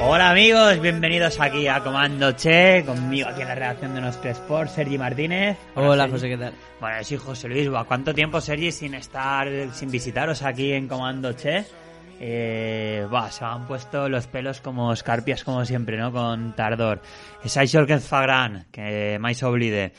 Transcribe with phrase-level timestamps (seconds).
[0.00, 4.70] Hola amigos, bienvenidos aquí a Comando Che, conmigo aquí en la redacción de nuestro Sport,
[4.70, 5.58] Sergi Martínez.
[5.74, 6.12] Hola, Sergi.
[6.12, 6.52] José, ¿qué tal?
[6.80, 7.68] Bueno, soy José Luis.
[7.88, 11.64] ¿Cuánto tiempo, Sergi, sin estar, sin visitaros aquí en Comando Che?
[12.20, 16.12] Eh, buah, se han puesto los pelos como escarpias, como siempre, ¿no?
[16.12, 17.02] Con Tardor.
[17.42, 19.92] Es que ens fa gran, que mai s'oblide.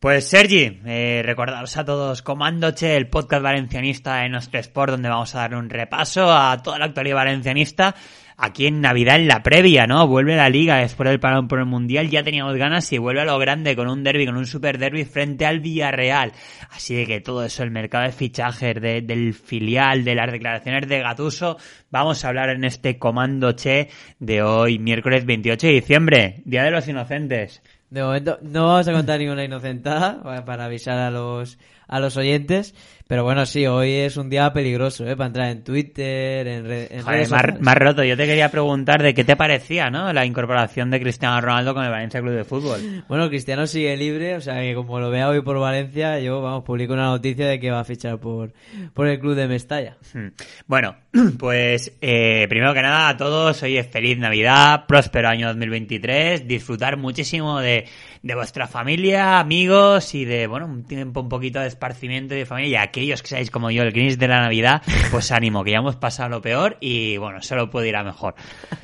[0.00, 5.08] Pues Sergi, eh, recordaros a todos Comando Che, el podcast valencianista de nuestro Sport, donde
[5.08, 7.94] vamos a dar un repaso a toda la actualidad valencianista.
[8.36, 10.08] Aquí en Navidad, en la previa, ¿no?
[10.08, 13.24] Vuelve la liga después del parón por el Mundial, ya teníamos ganas y vuelve a
[13.24, 16.32] lo grande con un derby, con un super derby frente al Villarreal.
[16.70, 20.88] Así de que todo eso, el mercado de fichajes, de- del filial, de las declaraciones
[20.88, 21.58] de Gatuso,
[21.90, 26.70] vamos a hablar en este Comando Che de hoy, miércoles 28 de diciembre, Día de
[26.72, 27.62] los Inocentes.
[27.90, 31.56] De momento no vamos a contar ninguna inocentada para avisar a los
[31.88, 32.74] a los oyentes,
[33.06, 35.14] pero bueno, sí, hoy es un día peligroso, ¿eh?
[35.14, 37.60] Para entrar en Twitter, en, re- en Joder, redes más, sociales.
[37.62, 38.02] más roto.
[38.04, 40.10] Yo te quería preguntar de qué te parecía, ¿no?
[40.14, 43.04] La incorporación de Cristiano Ronaldo con el Valencia Club de Fútbol.
[43.06, 46.64] Bueno, Cristiano sigue libre, o sea que como lo vea hoy por Valencia, yo, vamos,
[46.64, 48.52] publico una noticia de que va a fichar por,
[48.94, 49.98] por el club de Mestalla.
[50.14, 50.28] Hmm.
[50.66, 50.96] Bueno,
[51.38, 56.96] pues eh, primero que nada a todos, hoy es feliz Navidad, próspero año 2023, disfrutar
[56.96, 57.84] muchísimo de,
[58.22, 62.46] de vuestra familia, amigos y de, bueno, un tiempo un poquito de esparcimiento y de
[62.46, 65.72] familia y aquellos que seáis como yo, el Grinch de la Navidad, pues ánimo, que
[65.72, 68.34] ya hemos pasado lo peor y bueno, solo puede ir a mejor.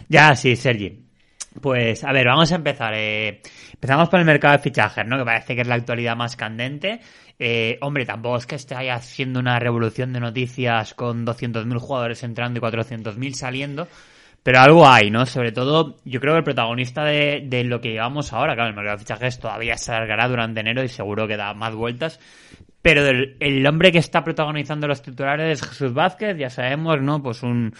[0.08, 1.06] Ya sí, Sergi.
[1.60, 2.92] Pues, a ver, vamos a empezar.
[2.94, 3.40] eh,
[3.72, 5.18] empezamos por el mercado de fichajes, ¿no?
[5.18, 7.00] Que parece que es la actualidad más candente.
[7.38, 12.58] Eh, hombre, tampoco es que esté haciendo una revolución de noticias con 200.000 jugadores entrando
[12.58, 13.88] y 400.000 saliendo.
[14.42, 15.26] Pero algo hay, ¿no?
[15.26, 18.76] Sobre todo, yo creo que el protagonista de, de lo que llevamos ahora, claro, el
[18.76, 22.20] mercado de fichajes todavía se alargará durante enero y seguro que da más vueltas.
[22.82, 27.22] Pero el, el hombre que está protagonizando los titulares es Jesús Vázquez, ya sabemos, ¿no?
[27.22, 27.74] Pues un,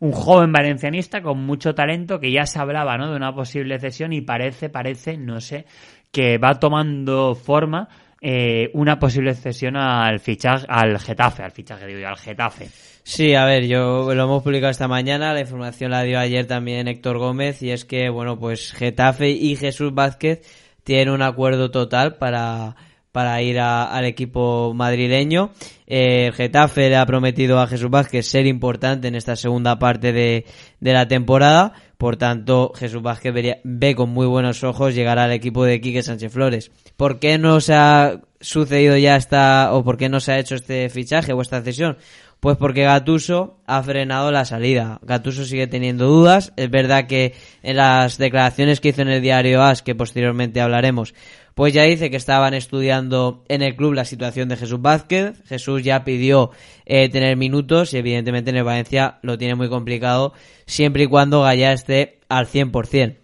[0.00, 3.10] un joven valencianista con mucho talento que ya se hablaba, ¿no?
[3.10, 5.64] De una posible cesión y parece, parece, no sé,
[6.10, 7.88] que va tomando forma
[8.20, 12.66] eh, una posible cesión al fichaje, al Getafe, al fichaje, digo yo, al Getafe.
[13.04, 16.88] Sí, a ver, yo lo hemos publicado esta mañana, la información la dio ayer también
[16.88, 20.40] Héctor Gómez y es que, bueno, pues Getafe y Jesús Vázquez
[20.84, 22.76] tienen un acuerdo total para,
[23.12, 25.50] para ir al equipo madrileño.
[25.86, 30.12] Eh, el Getafe le ha prometido a Jesús Vázquez ser importante en esta segunda parte
[30.12, 30.46] de,
[30.80, 35.64] de la temporada, por tanto Jesús Vázquez ve con muy buenos ojos llegar al equipo
[35.64, 36.70] de Quique Sánchez Flores.
[36.96, 40.54] ¿Por qué no se ha sucedido ya esta, o por qué no se ha hecho
[40.54, 41.96] este fichaje o esta cesión?
[42.40, 44.98] Pues porque Gatuso ha frenado la salida.
[45.02, 46.52] Gatuso sigue teniendo dudas.
[46.56, 51.14] Es verdad que en las declaraciones que hizo en el diario AS, que posteriormente hablaremos,
[51.54, 55.40] pues ya dice que estaban estudiando en el club la situación de Jesús Vázquez.
[55.46, 56.50] Jesús ya pidió
[56.84, 60.32] eh, tener minutos y evidentemente en el Valencia lo tiene muy complicado
[60.66, 63.18] siempre y cuando Gaya esté al 100%.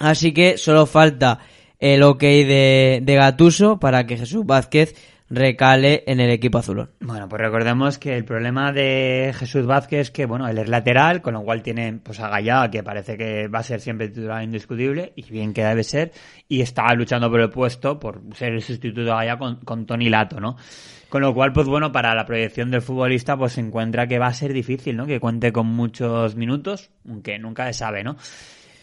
[0.00, 1.38] Así que solo falta
[1.78, 4.94] el ok de, de Gatuso para que Jesús Vázquez
[5.28, 6.90] recale en el equipo azulón.
[7.00, 11.20] Bueno, pues recordemos que el problema de Jesús Vázquez es que, bueno, él es lateral,
[11.20, 14.42] con lo cual tiene pues a Gallá, que parece que va a ser siempre titular
[14.42, 16.12] indiscutible, y bien que debe ser,
[16.48, 20.08] y está luchando por el puesto, por ser el sustituto de Gallá con, con Tony
[20.08, 20.56] Lato, ¿no?
[21.08, 24.26] Con lo cual, pues bueno, para la proyección del futbolista, pues se encuentra que va
[24.26, 25.06] a ser difícil, ¿no?
[25.06, 28.16] Que cuente con muchos minutos, aunque nunca se sabe, ¿no?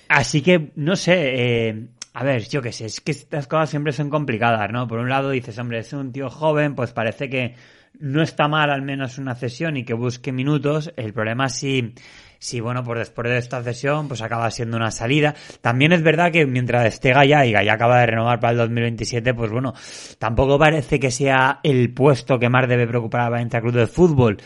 [0.10, 3.92] Así que, no sé, eh, a ver, yo qué sé, es que estas cosas siempre
[3.92, 4.88] son complicadas, ¿no?
[4.88, 7.56] Por un lado dices, hombre, es un tío joven, pues parece que
[8.00, 10.94] no está mal al menos una cesión y que busque minutos.
[10.96, 11.94] El problema es si,
[12.38, 15.34] si bueno, pues después de esta cesión, pues acaba siendo una salida.
[15.62, 19.34] También es verdad que mientras esté Gaya y Gaya acaba de renovar para el 2027,
[19.34, 19.74] pues bueno,
[20.20, 24.38] tampoco parece que sea el puesto que más debe preocupar al Valencia Club de Fútbol.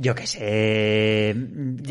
[0.00, 1.34] Yo qué sé.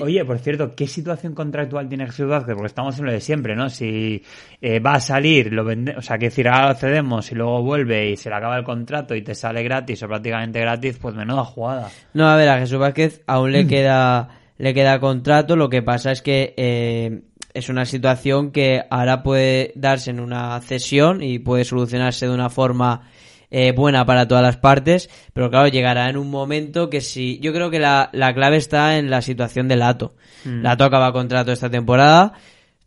[0.02, 2.56] Oye, por cierto, ¿qué situación contractual tiene Jesús Vázquez?
[2.56, 3.70] Porque estamos en lo de siempre, ¿no?
[3.70, 4.24] Si
[4.62, 7.62] eh, va a salir, lo vende, o sea, que decir, ahora lo cedemos y luego
[7.62, 11.16] vuelve y se le acaba el contrato y te sale gratis o prácticamente gratis, pues
[11.16, 11.90] menuda jugada.
[12.14, 15.58] No, a ver, a Jesús Vázquez aún le queda, le queda contrato.
[15.58, 17.24] Lo que pasa es que eh,
[17.54, 22.50] es una situación que ahora puede darse en una cesión y puede solucionarse de una
[22.50, 23.02] forma
[23.50, 27.54] eh, buena para todas las partes, pero claro, llegará en un momento que si, yo
[27.54, 30.16] creo que la, la clave está en la situación de Lato.
[30.46, 32.34] Lato acaba contrato esta temporada,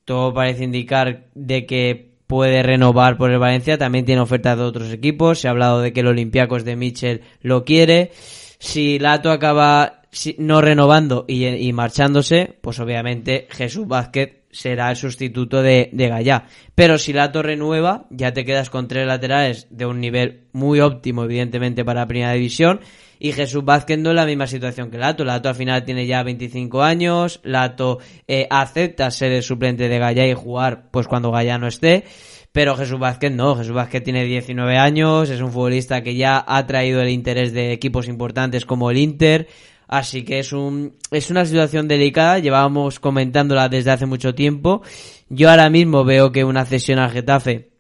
[0.05, 4.93] todo parece indicar de que puede renovar por el Valencia, también tiene ofertas de otros
[4.93, 8.13] equipos, se ha hablado de que el Olympiacos de Mitchell lo quiere.
[8.59, 10.03] Si Lato acaba
[10.39, 16.44] no renovando y, marchándose, pues obviamente Jesús Vázquez será el sustituto de, de Gallá.
[16.75, 21.25] Pero si Lato renueva, ya te quedas con tres laterales de un nivel muy óptimo,
[21.25, 22.81] evidentemente, para la primera división.
[23.23, 25.25] Y Jesús Vázquez no es la misma situación que Lato.
[25.25, 27.41] Lato al final tiene ya 25 años.
[27.44, 32.05] Lato eh, acepta ser el suplente de Gallá y jugar pues cuando Gallá no esté.
[32.53, 36.67] Pero Jesús Vázquez no, Jesús Vázquez tiene 19 años, es un futbolista que ya ha
[36.67, 39.46] traído el interés de equipos importantes como el Inter,
[39.91, 44.83] así que es un es una situación delicada, llevábamos comentándola desde hace mucho tiempo.
[45.29, 47.71] Yo ahora mismo veo que una cesión al Getafe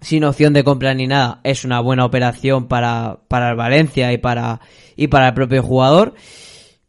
[0.00, 4.18] sin opción de compra ni nada es una buena operación para para el Valencia y
[4.18, 4.60] para
[4.96, 6.14] y para el propio jugador.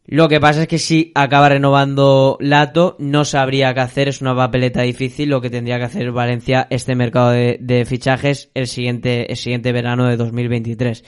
[0.04, 4.34] Lo que pasa es que si acaba renovando Lato, no sabría qué hacer, es una
[4.34, 9.36] papeleta difícil lo que tendría que hacer Valencia este mercado de, fichajes el siguiente, el
[9.36, 11.04] siguiente verano de 2023.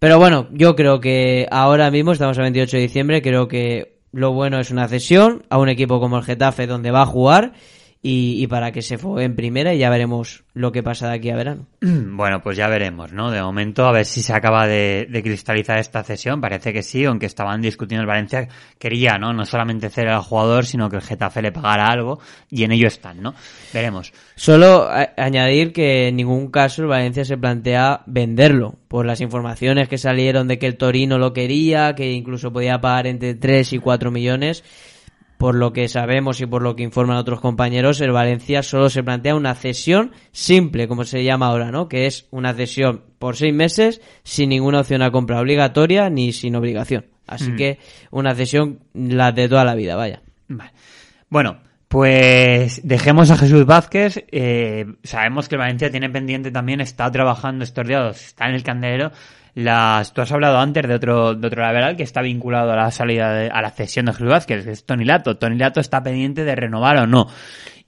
[0.00, 4.32] Pero bueno, yo creo que ahora mismo, estamos a 28 de diciembre, creo que lo
[4.32, 7.52] bueno es una cesión a un equipo como el Getafe donde va a jugar
[8.02, 11.28] y, para que se fue en primera y ya veremos lo que pasa de aquí
[11.28, 11.66] a verano.
[12.20, 13.30] Bueno, pues ya veremos, ¿no?
[13.30, 16.40] De momento, a ver si se acaba de, cristalizar esta cesión.
[16.40, 18.48] Parece que sí, aunque estaban discutiendo el Valencia,
[18.78, 19.32] quería, ¿no?
[19.32, 22.20] No solamente hacer al jugador, sino que el Getafe le pagara algo
[22.50, 23.34] y en ello están, ¿no?
[23.72, 24.12] Veremos.
[24.34, 29.98] Solo añadir que en ningún caso el Valencia se plantea venderlo, por las informaciones que
[29.98, 34.10] salieron de que el Torino lo quería, que incluso podía pagar entre 3 y 4
[34.10, 34.64] millones
[35.40, 39.02] por lo que sabemos y por lo que informan otros compañeros, el Valencia solo se
[39.02, 41.88] plantea una cesión simple, como se llama ahora, ¿no?
[41.88, 46.56] Que es una cesión por seis meses sin ninguna opción a compra obligatoria ni sin
[46.56, 47.06] obligación.
[47.26, 47.56] Así mm.
[47.56, 47.78] que
[48.10, 50.20] una cesión la de toda la vida, vaya.
[50.46, 50.72] Vale.
[51.30, 51.56] Bueno,
[51.88, 54.22] pues dejemos a Jesús Vázquez.
[54.30, 58.62] Eh, sabemos que el Valencia tiene pendiente también, está trabajando estos días, está en el
[58.62, 59.10] candelero
[59.54, 62.90] las, tú has hablado antes de otro, de otro lateral que está vinculado a la
[62.90, 65.36] salida, de, a la cesión de Jesús Vázquez, que es Tony Lato.
[65.36, 67.28] Tony Lato está pendiente de renovar o no.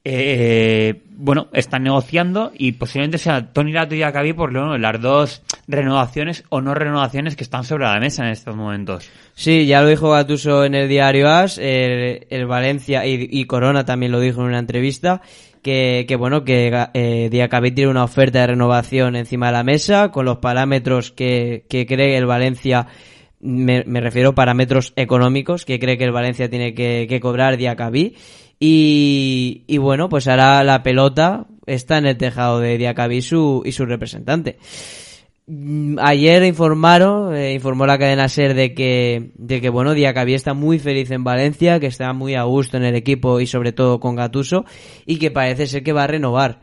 [0.05, 5.43] Eh, bueno, están negociando y posiblemente sea Tony Lato y Acabí por lo las dos
[5.69, 9.08] renovaciones o no renovaciones que están sobre la mesa en estos momentos.
[9.35, 14.11] Sí, ya lo dijo Gatuso en el diario AS, el, Valencia y, y, Corona también
[14.11, 15.23] lo dijo en una entrevista
[15.62, 20.11] que, que bueno, que eh, Diacabí tiene una oferta de renovación encima de la mesa
[20.11, 22.88] con los parámetros que, que cree el Valencia
[23.41, 28.17] me, me, refiero parámetros económicos que cree que el Valencia tiene que, que cobrar Diacabí
[28.61, 33.73] y, y bueno pues ahora la pelota está en el tejado de Diacabí su, y
[33.73, 34.58] su representante
[35.99, 40.79] ayer informaron, eh, informó la cadena SER de que, de que bueno, Diacabí está muy
[40.79, 44.17] feliz en Valencia, que está muy a gusto en el equipo y sobre todo con
[44.17, 44.65] Gatuso,
[45.07, 46.61] y que parece ser que va a renovar.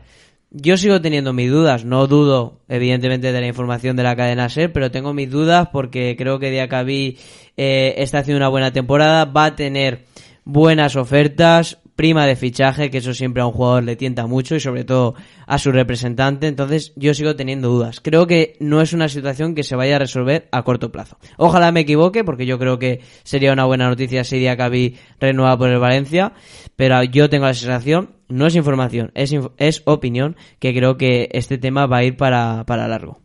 [0.50, 4.72] Yo sigo teniendo mis dudas, no dudo evidentemente de la información de la cadena SER,
[4.72, 7.18] pero tengo mis dudas porque creo que Diacabí
[7.56, 10.06] eh, está haciendo una buena temporada, va a tener
[10.44, 14.60] buenas ofertas, prima de fichaje, que eso siempre a un jugador le tienta mucho y
[14.60, 15.16] sobre todo
[15.46, 16.46] a su representante.
[16.46, 18.00] Entonces yo sigo teniendo dudas.
[18.00, 21.18] Creo que no es una situación que se vaya a resolver a corto plazo.
[21.36, 25.68] Ojalá me equivoque porque yo creo que sería una buena noticia si Diacabí renueva por
[25.68, 26.32] el Valencia.
[26.74, 31.58] Pero yo tengo la sensación, no es información, es, es opinión, que creo que este
[31.58, 33.20] tema va a ir para, para largo.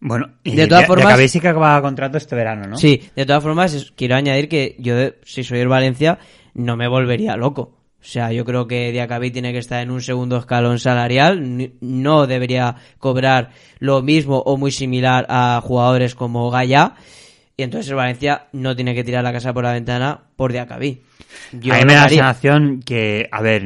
[0.00, 1.18] Bueno, de todas formas.
[1.18, 2.78] De sí que acaba contrato este verano, ¿no?
[2.78, 4.94] Sí, de todas formas, quiero añadir que yo,
[5.24, 6.18] si soy el Valencia,
[6.54, 7.83] no me volvería loco.
[8.04, 11.72] O sea, yo creo que Diacabí tiene que estar en un segundo escalón salarial.
[11.80, 16.96] No debería cobrar lo mismo o muy similar a jugadores como Gaya.
[17.56, 21.02] Y entonces el Valencia no tiene que tirar la casa por la ventana por Diacabí.
[21.52, 23.64] Yo a mí me da la sensación que, a ver,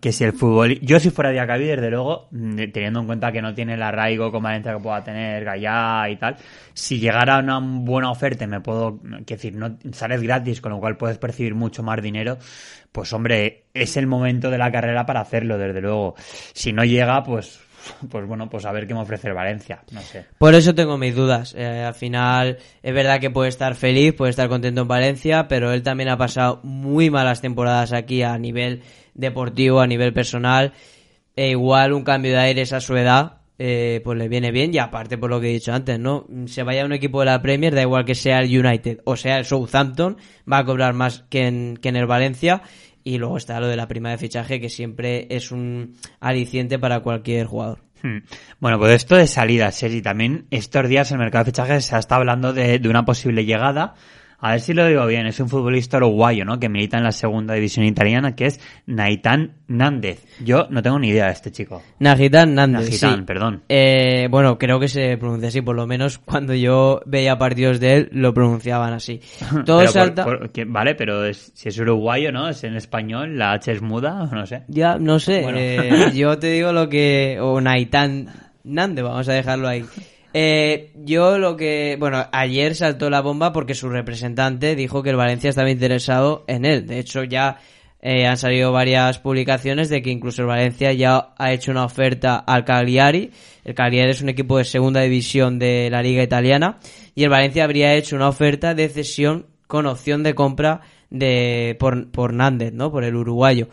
[0.00, 0.78] que si el fútbol...
[0.80, 4.30] Yo si fuera Diacabí, desde luego, mm, teniendo en cuenta que no tiene el arraigo
[4.30, 6.36] con Valencia que pueda tener Gaya y tal,
[6.74, 9.00] si llegara una buena oferta me puedo...
[9.24, 12.38] que decir, no sales gratis, con lo cual puedes percibir mucho más dinero
[12.94, 16.14] pues hombre, es el momento de la carrera para hacerlo, desde luego.
[16.52, 17.58] Si no llega, pues
[18.10, 20.24] pues bueno, pues a ver qué me ofrece el Valencia, no sé.
[20.38, 21.54] Por eso tengo mis dudas.
[21.56, 25.72] Eh, al final, es verdad que puede estar feliz, puede estar contento en Valencia, pero
[25.72, 28.82] él también ha pasado muy malas temporadas aquí a nivel
[29.14, 30.72] deportivo, a nivel personal.
[31.36, 34.78] E igual un cambio de aires a su edad, eh, pues le viene bien y
[34.78, 36.26] aparte por lo que he dicho antes, ¿no?
[36.46, 39.16] Se vaya a un equipo de la Premier, da igual que sea el United o
[39.16, 40.16] sea el Southampton,
[40.50, 42.62] va a cobrar más que en, que en el Valencia
[43.04, 47.00] y luego está lo de la prima de fichaje, que siempre es un aliciente para
[47.00, 47.80] cualquier jugador.
[48.02, 48.18] Hmm.
[48.60, 52.16] Bueno, pues esto de salida, Sergi, también estos días el mercado de fichajes se está
[52.16, 53.94] hablando de, una posible llegada
[54.46, 56.60] A ver si lo digo bien, es un futbolista uruguayo, ¿no?
[56.60, 60.22] Que milita en la segunda división italiana, que es Naitán Nández.
[60.44, 61.80] Yo no tengo ni idea de este chico.
[61.98, 62.82] Nagitan Nández.
[62.90, 63.24] Nagitan, sí.
[63.24, 63.62] perdón.
[63.70, 67.94] Eh, bueno, creo que se pronuncia así, por lo menos cuando yo veía partidos de
[67.94, 69.20] él lo pronunciaban así.
[69.64, 70.24] Todo Pero salta...
[70.24, 72.46] por- vale, pero es- si es uruguayo, ¿no?
[72.50, 74.64] Es en español, la H es muda, no sé.
[74.68, 75.58] Ya, no sé, Bueno.
[75.58, 77.38] eh, yo te digo lo que...
[77.40, 78.28] O Naitán
[78.62, 79.84] Nández, vamos a dejarlo ahí.
[80.36, 81.96] Eh, yo lo que...
[81.98, 86.64] Bueno, ayer saltó la bomba porque su representante dijo que el Valencia estaba interesado en
[86.64, 86.88] él.
[86.88, 87.58] De hecho, ya
[88.02, 92.36] eh, han salido varias publicaciones de que incluso el Valencia ya ha hecho una oferta
[92.36, 93.30] al Cagliari.
[93.64, 96.80] El Cagliari es un equipo de segunda división de la liga italiana.
[97.14, 102.10] Y el Valencia habría hecho una oferta de cesión con opción de compra de por,
[102.10, 102.90] por Nández, ¿no?
[102.90, 103.68] Por el uruguayo.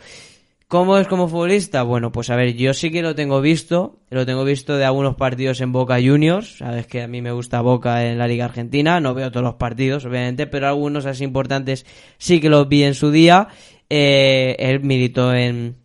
[0.72, 1.84] ¿Cómo es como futbolista?
[1.84, 5.16] Bueno, pues a ver, yo sí que lo tengo visto, lo tengo visto de algunos
[5.16, 9.02] partidos en Boca Juniors, sabes que a mí me gusta Boca en la Liga Argentina,
[9.02, 11.86] no veo todos los partidos, obviamente, pero algunos así importantes
[12.18, 13.50] sí que los vi en su día.
[13.90, 15.76] Eh, él militó en,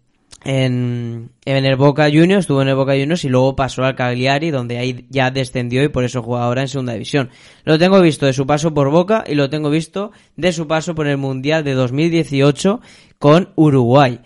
[0.45, 4.52] en, en el Boca Juniors, estuvo en el Boca Juniors y luego pasó al Cagliari,
[4.52, 7.31] donde ahí ya descendió y por eso juega ahora en segunda división.
[7.64, 10.95] Lo tengo visto de su paso por Boca y lo tengo visto de su paso
[10.95, 12.81] por el Mundial de 2018
[13.19, 14.21] con Uruguay.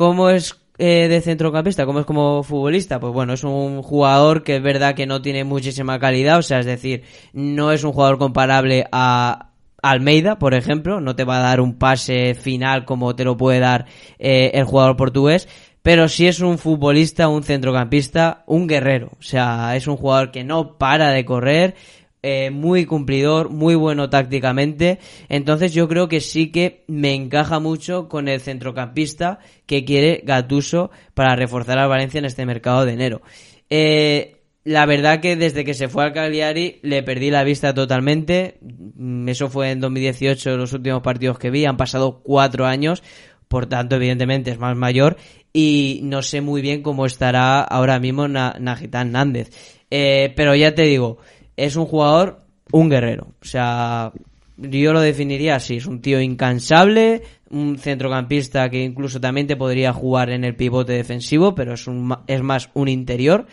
[0.00, 1.84] ¿Cómo es eh, de centrocampista?
[1.84, 2.98] ¿Cómo es como futbolista?
[2.98, 6.60] Pues bueno, es un jugador que es verdad que no tiene muchísima calidad, o sea,
[6.60, 7.02] es decir,
[7.34, 9.50] no es un jugador comparable a
[9.82, 13.58] Almeida, por ejemplo, no te va a dar un pase final como te lo puede
[13.58, 13.84] dar
[14.18, 15.48] eh, el jugador portugués,
[15.82, 20.44] pero sí es un futbolista, un centrocampista, un guerrero, o sea, es un jugador que
[20.44, 21.74] no para de correr,
[22.22, 24.98] eh, muy cumplidor, muy bueno tácticamente.
[25.28, 30.90] Entonces yo creo que sí que me encaja mucho con el centrocampista que quiere Gatuso
[31.14, 33.22] para reforzar al Valencia en este mercado de enero.
[33.70, 38.58] Eh, la verdad que desde que se fue al Cagliari le perdí la vista totalmente.
[38.60, 41.64] Mm, Eso fue en 2018, los últimos partidos que vi.
[41.64, 43.02] Han pasado cuatro años,
[43.48, 45.16] por tanto, evidentemente es más mayor.
[45.52, 49.50] Y no sé muy bien cómo estará ahora mismo Na- Nagitan Nández.
[49.90, 51.18] Eh, pero ya te digo,
[51.56, 52.40] es un jugador,
[52.72, 53.28] un guerrero.
[53.40, 54.12] O sea,
[54.56, 55.76] yo lo definiría así.
[55.76, 60.92] Es un tío incansable, un centrocampista que incluso también te podría jugar en el pivote
[60.92, 63.46] defensivo, pero es, un, es más un interior.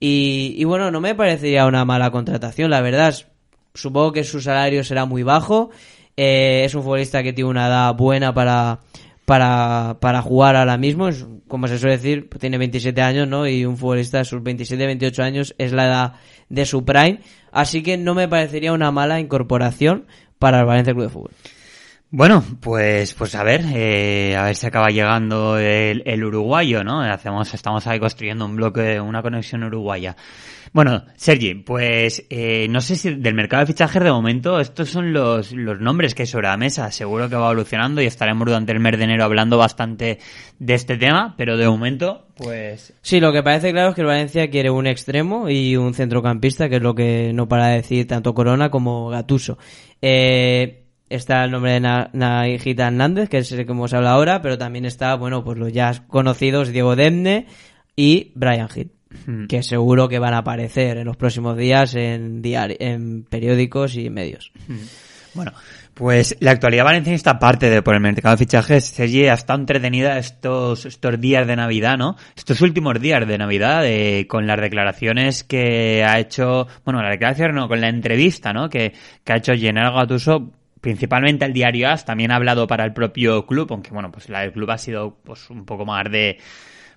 [0.00, 3.14] Y, y bueno, no me parecería una mala contratación, la verdad.
[3.74, 5.70] Supongo que su salario será muy bajo.
[6.16, 8.80] Eh, es un futbolista que tiene una edad buena para,
[9.28, 11.06] para, para jugar ahora mismo.
[11.06, 13.46] Es, como se suele decir, tiene 27 años, ¿no?
[13.46, 16.12] Y un futbolista de sus 27, 28 años es la edad
[16.48, 17.20] de su prime.
[17.52, 20.06] Así que no me parecería una mala incorporación
[20.38, 21.30] para el Valencia Club de Fútbol.
[22.10, 27.02] Bueno, pues, pues a ver, eh, a ver si acaba llegando el, el uruguayo, ¿no?
[27.02, 30.16] Hacemos, estamos ahí construyendo un bloque, una conexión uruguaya.
[30.78, 35.12] Bueno, Sergi, pues eh, no sé si del mercado de fichajes de momento estos son
[35.12, 36.92] los, los nombres que hay sobre la mesa.
[36.92, 40.20] Seguro que va evolucionando y estaremos durante el mes de enero hablando bastante
[40.60, 44.06] de este tema, pero de momento, pues Sí, lo que parece claro es que el
[44.06, 48.06] Valencia quiere un extremo y un centrocampista, que es lo que no para de decir
[48.06, 49.58] tanto Corona como Gatuso.
[50.00, 54.42] Eh, está el nombre de Na- Nagita Hernández, que es el que hemos hablado ahora,
[54.42, 57.46] pero también está, bueno, pues los ya conocidos Diego Demne
[57.96, 58.68] y Brian
[59.26, 63.96] Hill, que seguro que van a aparecer en los próximos días en, diari- en periódicos
[63.96, 64.52] y medios.
[65.34, 65.52] Bueno,
[65.94, 70.18] pues la actualidad valencianista parte de por el mercado de fichajes, Sergi ha estado entretenida
[70.18, 72.16] estos, estos días de Navidad, ¿no?
[72.36, 77.54] Estos últimos días de Navidad, eh, con las declaraciones que ha hecho, bueno, la declaración
[77.54, 78.68] no, con la entrevista, ¿no?
[78.70, 80.50] Que, que ha hecho Gennaro Gattuso,
[80.80, 84.40] principalmente el diario AS, también ha hablado para el propio club, aunque bueno, pues la
[84.40, 86.38] del club ha sido pues un poco más de,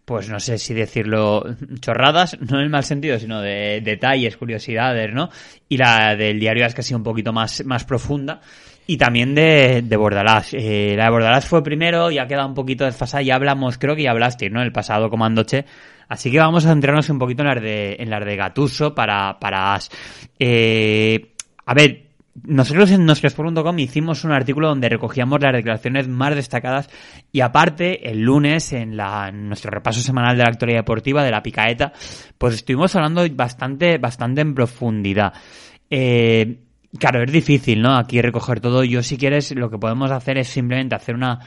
[0.05, 1.46] pues no sé si decirlo
[1.79, 5.29] chorradas, no en el mal sentido, sino de detalles, curiosidades, ¿no?
[5.70, 8.41] Y la del diario es sido un poquito más, más profunda.
[8.88, 10.53] Y también de, de Bordalás.
[10.53, 13.22] Eh, la de Bordalás fue primero y ha quedado un poquito desfasada.
[13.22, 14.62] Ya hablamos, creo que ya hablaste, ¿no?
[14.62, 15.65] El pasado Comandoche.
[16.10, 19.39] Así que vamos a centrarnos un poquito en las de, en las de Gatuso para,
[19.39, 19.89] para As.
[20.38, 21.31] Eh,
[21.65, 22.10] a ver,
[22.43, 26.89] nosotros en nosotros.com hicimos un artículo donde recogíamos las declaraciones más destacadas
[27.31, 31.31] y aparte el lunes en, la, en nuestro repaso semanal de la actualidad deportiva de
[31.31, 31.91] la picaeta
[32.38, 35.33] pues estuvimos hablando bastante bastante en profundidad.
[35.89, 36.59] Eh,
[36.97, 38.83] claro es difícil no aquí recoger todo.
[38.83, 41.39] Yo si quieres lo que podemos hacer es simplemente hacer una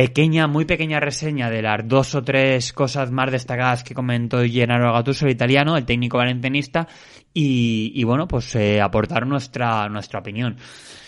[0.00, 4.94] pequeña, muy pequeña reseña de las dos o tres cosas más destacadas que comentó Gennaro
[4.94, 6.88] Gattuso, el italiano, el técnico valencianista,
[7.34, 10.56] y, bueno, pues eh, aportar nuestra, nuestra opinión.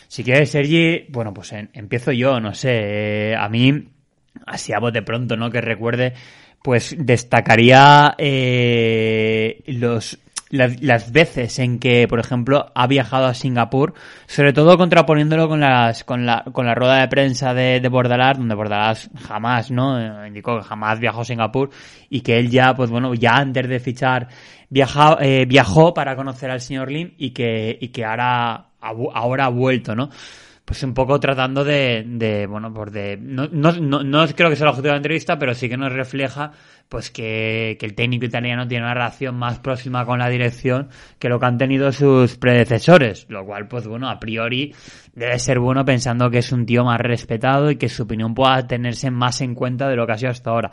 [0.08, 3.88] Si quieres, Sergi, bueno, pues empiezo yo, no sé, eh, a mí,
[4.46, 5.50] así a bote pronto, ¿no?
[5.50, 6.12] Que recuerde,
[6.62, 10.18] pues destacaría eh, los
[10.52, 13.94] las, las veces en que, por ejemplo, ha viajado a Singapur,
[14.26, 18.36] sobre todo contraponiéndolo con las con la, con la rueda de prensa de, de Bordalás,
[18.36, 19.98] donde Bordalás jamás, ¿no?
[19.98, 21.70] Eh, indicó que jamás viajó a Singapur
[22.10, 24.28] y que él ya, pues bueno, ya antes de fichar
[24.68, 29.50] viaja, eh, viajó para conocer al señor Lim y que, y que ahora, ahora ha
[29.50, 30.10] vuelto, ¿no?
[30.64, 34.56] Pues un poco tratando de, de bueno, pues de, no, no, no, no creo que
[34.56, 36.52] sea el objetivo de la entrevista, pero sí que nos refleja
[36.88, 40.88] pues que, que, el técnico italiano tiene una relación más próxima con la dirección
[41.18, 44.74] que lo que han tenido sus predecesores, lo cual, pues bueno, a priori
[45.14, 48.66] debe ser bueno pensando que es un tío más respetado y que su opinión pueda
[48.66, 50.70] tenerse más en cuenta de lo que ha sido hasta ahora.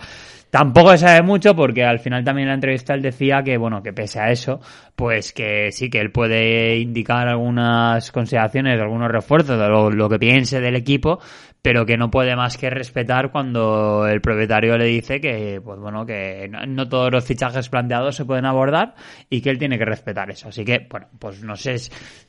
[0.49, 3.83] Tampoco se sabe mucho porque al final también en la entrevista él decía que, bueno,
[3.83, 4.59] que pese a eso,
[4.95, 10.17] pues que sí, que él puede indicar algunas consideraciones, algunos refuerzos de lo, lo que
[10.17, 11.19] piense del equipo,
[11.61, 16.05] pero que no puede más que respetar cuando el propietario le dice que, pues bueno,
[16.05, 18.95] que no, todos los fichajes planteados se pueden abordar
[19.29, 20.49] y que él tiene que respetar eso.
[20.49, 21.75] Así que, bueno, pues no sé,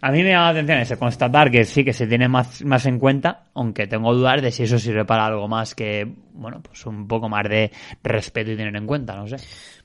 [0.01, 2.87] a mí me llama la atención ese constatar que sí que se tiene más, más
[2.87, 6.85] en cuenta, aunque tengo dudas de si eso sirve para algo más que, bueno, pues
[6.87, 7.71] un poco más de
[8.03, 9.37] respeto y tener en cuenta, no sé.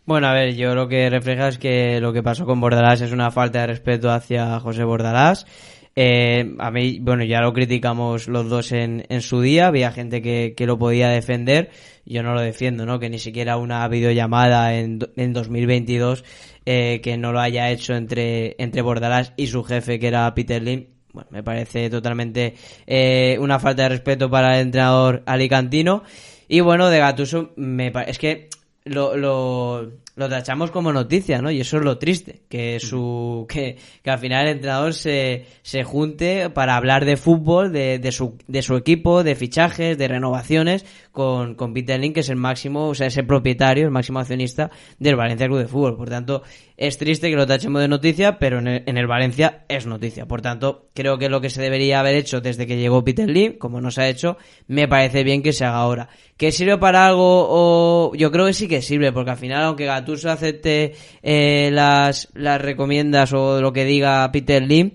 [0.06, 3.12] Bueno, a ver, yo lo que refleja es que lo que pasó con Bordalás es
[3.12, 5.48] una falta de respeto hacia José Bordalás
[5.96, 10.22] eh, a mí, bueno, ya lo criticamos los dos en, en su día, había gente
[10.22, 11.70] que, que, lo podía defender,
[12.06, 13.00] yo no lo defiendo, ¿no?
[13.00, 16.26] Que ni siquiera una videollamada en, en 2022
[16.66, 20.62] eh, que no lo haya hecho entre, entre Bordalás y su jefe, que era Peter
[20.62, 26.04] Lim, bueno, me parece totalmente eh, una falta de respeto para el entrenador alicantino.
[26.50, 28.50] Y bueno, de Gatuso, me es que
[28.84, 31.52] lo, lo, lo tachamos como noticia, ¿no?
[31.52, 35.84] Y eso es lo triste, que su que, que al final el entrenador se, se
[35.84, 40.86] junte para hablar de fútbol, de, de, su, de su equipo, de fichajes, de renovaciones,
[41.12, 44.72] con, con Peter Link, que es el máximo, o sea, ese propietario, el máximo accionista
[45.00, 45.98] del Valencia Club de Fútbol.
[45.98, 46.44] Por tanto,
[46.78, 50.28] es triste que lo tachemos de noticia, pero en el, en el Valencia es noticia.
[50.28, 53.58] Por tanto, creo que lo que se debería haber hecho desde que llegó Peter Lim,
[53.58, 56.10] como no se ha hecho, me parece bien que se haga ahora.
[56.38, 57.48] ¿Que sirve para algo?
[57.50, 58.12] O...
[58.16, 60.94] Yo creo que sí que sirve, porque al final, aunque Gattuso acepte
[61.24, 64.92] eh, las, las recomiendas o lo que diga Peter Lim,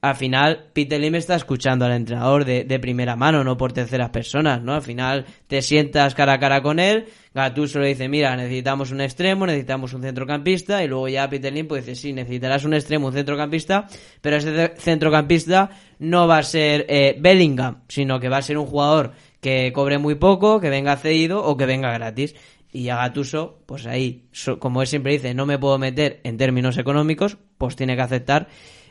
[0.00, 4.08] al final Peter Lim está escuchando al entrenador de, de, primera mano, no por terceras
[4.08, 4.72] personas, ¿no?
[4.74, 9.02] Al final te sientas cara a cara con él, Gattuso le dice, mira, necesitamos un
[9.02, 13.08] extremo, necesitamos un centrocampista, y luego ya Peter Lim pues dice, sí, necesitarás un extremo,
[13.08, 13.86] un centrocampista,
[14.22, 18.66] pero ese centrocampista no va a ser eh, Bellingham, sino que va a ser un
[18.66, 19.12] jugador
[19.44, 22.34] que cobre muy poco, que venga cedido o que venga gratis.
[22.74, 26.76] Y a Gatuso, pues ahí, como él siempre dice, no me puedo meter en términos
[26.76, 28.48] económicos, pues tiene que aceptar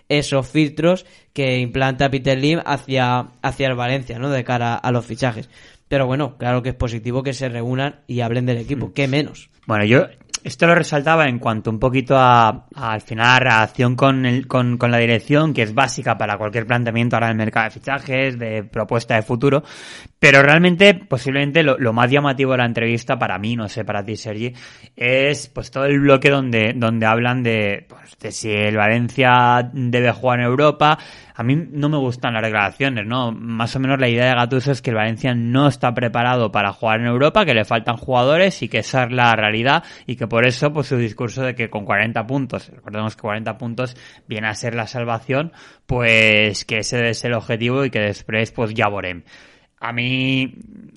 [0.08, 4.30] esos filtros que implanta Peter Lim hacia, hacia el Valencia, ¿no?
[4.30, 5.50] De cara a los fichajes.
[5.90, 8.94] Pero bueno, claro que es positivo que se reúnan y hablen del equipo, mm.
[8.94, 9.50] ¿qué menos?
[9.68, 10.08] Bueno, yo
[10.44, 14.78] esto lo resaltaba en cuanto un poquito a, al final la relación con, el, con,
[14.78, 18.64] con, la dirección, que es básica para cualquier planteamiento ahora del mercado de fichajes, de
[18.64, 19.64] propuesta de futuro,
[20.20, 24.04] pero realmente, posiblemente lo, lo, más llamativo de la entrevista para mí, no sé, para
[24.04, 24.54] ti, Sergi,
[24.96, 30.12] es pues todo el bloque donde, donde hablan de, pues, de si el Valencia debe
[30.12, 30.98] jugar en Europa,
[31.36, 33.32] a mí no me gustan las declaraciones, ¿no?
[33.32, 36.74] Más o menos la idea de Gattuso es que el Valencia no está preparado para
[36.74, 40.28] jugar en Europa, que le faltan jugadores y que esa es la realidad y que
[40.28, 44.48] por eso pues su discurso de que con 40 puntos, recordemos que 40 puntos viene
[44.48, 45.52] a ser la salvación,
[45.86, 49.24] pues que ese es el objetivo y que después pues ya vorem.
[49.86, 50.50] A mí,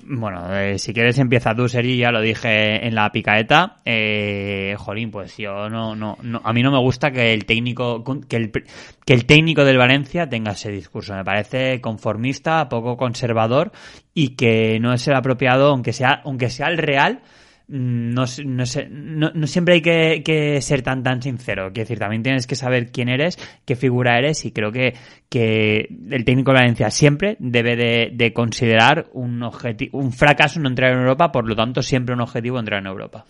[0.04, 3.78] bueno, eh, si quieres empieza tú, Sergi, ya lo dije en la picaeta.
[3.84, 8.04] Eh, jolín, pues yo no, no, no, a mí no me gusta que el técnico,
[8.28, 11.16] que el, que el técnico del Valencia tenga ese discurso.
[11.16, 13.72] Me parece conformista, poco conservador
[14.14, 17.22] y que no es el apropiado, aunque sea, aunque sea el real,
[17.68, 21.72] no, no, sé, no, no, siempre hay que, que, ser tan tan sincero.
[21.72, 24.94] Quiero decir, también tienes que saber quién eres, qué figura eres y creo que,
[25.28, 30.68] que el técnico de Valencia siempre debe de, de considerar un, objetivo, un fracaso no
[30.68, 33.24] entrar en Europa, por lo tanto siempre un objetivo entrar en Europa.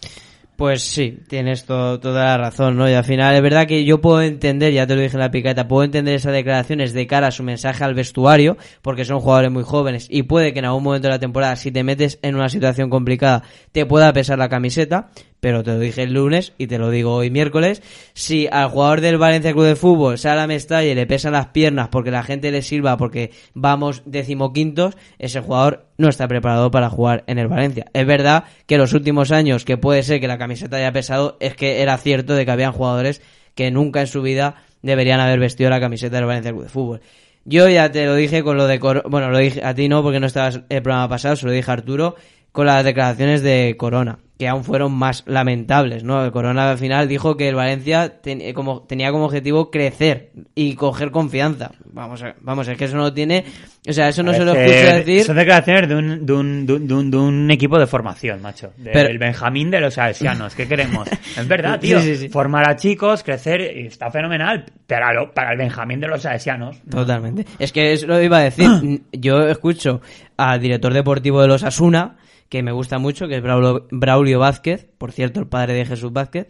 [0.57, 2.89] Pues sí, tienes toda la razón, ¿no?
[2.89, 5.31] Y al final es verdad que yo puedo entender, ya te lo dije en la
[5.31, 9.51] picata, puedo entender esas declaraciones de cara a su mensaje al vestuario, porque son jugadores
[9.51, 12.37] muy jóvenes y puede que en algún momento de la temporada, si te metes en
[12.37, 13.43] una situación complicada,
[13.73, 15.11] te pueda pesar la camiseta,
[15.47, 17.81] pero te lo dije el lunes y te lo digo hoy miércoles,
[18.15, 21.51] si al jugador del Valencia Club de Fútbol sale a Mestalla y le pesan las
[21.51, 26.91] piernas porque la gente le sirva porque vamos decimoquintos, ese jugador no está preparado para
[26.91, 27.87] jugar en el Valencia.
[27.93, 31.55] Es verdad que los últimos años que puede ser que la camiseta haya pesado es
[31.55, 33.23] que era cierto de que habían jugadores
[33.55, 37.01] que nunca en su vida deberían haber vestido la camiseta del Valencia Club de Fútbol.
[37.45, 38.79] Yo ya te lo dije con lo de...
[38.79, 41.71] Bueno, lo dije a ti no porque no estabas el programa pasado, se lo dije
[41.71, 42.17] a Arturo
[42.51, 46.23] con las declaraciones de Corona, que aún fueron más lamentables, ¿no?
[46.25, 50.31] El Corona al final dijo que el Valencia ten- eh, como, tenía como objetivo crecer
[50.55, 51.71] y coger confianza.
[51.93, 53.45] Vamos, a- vamos, es que eso no tiene,
[53.89, 55.25] o sea, eso no se lo escucho decir.
[55.25, 58.73] Son declaraciones de un, de un, de un, de un- de equipo de formación, macho.
[58.77, 60.55] Del Pero- Benjamín de los salesianos.
[60.55, 61.09] ¿Qué queremos?
[61.37, 61.99] Es verdad, tío.
[62.01, 62.29] sí, sí.
[62.29, 64.67] Formar a chicos, crecer, está fenomenal.
[64.87, 66.77] Para, lo, para el Benjamín de los salesianos.
[66.91, 67.47] Totalmente.
[67.59, 68.69] Es que eso lo iba a decir.
[69.13, 70.03] Yo escucho
[70.37, 72.17] al director deportivo de los Asuna,
[72.49, 76.13] que me gusta mucho, que es Braulio, Braulio Vázquez, por cierto, el padre de Jesús
[76.13, 76.49] Vázquez,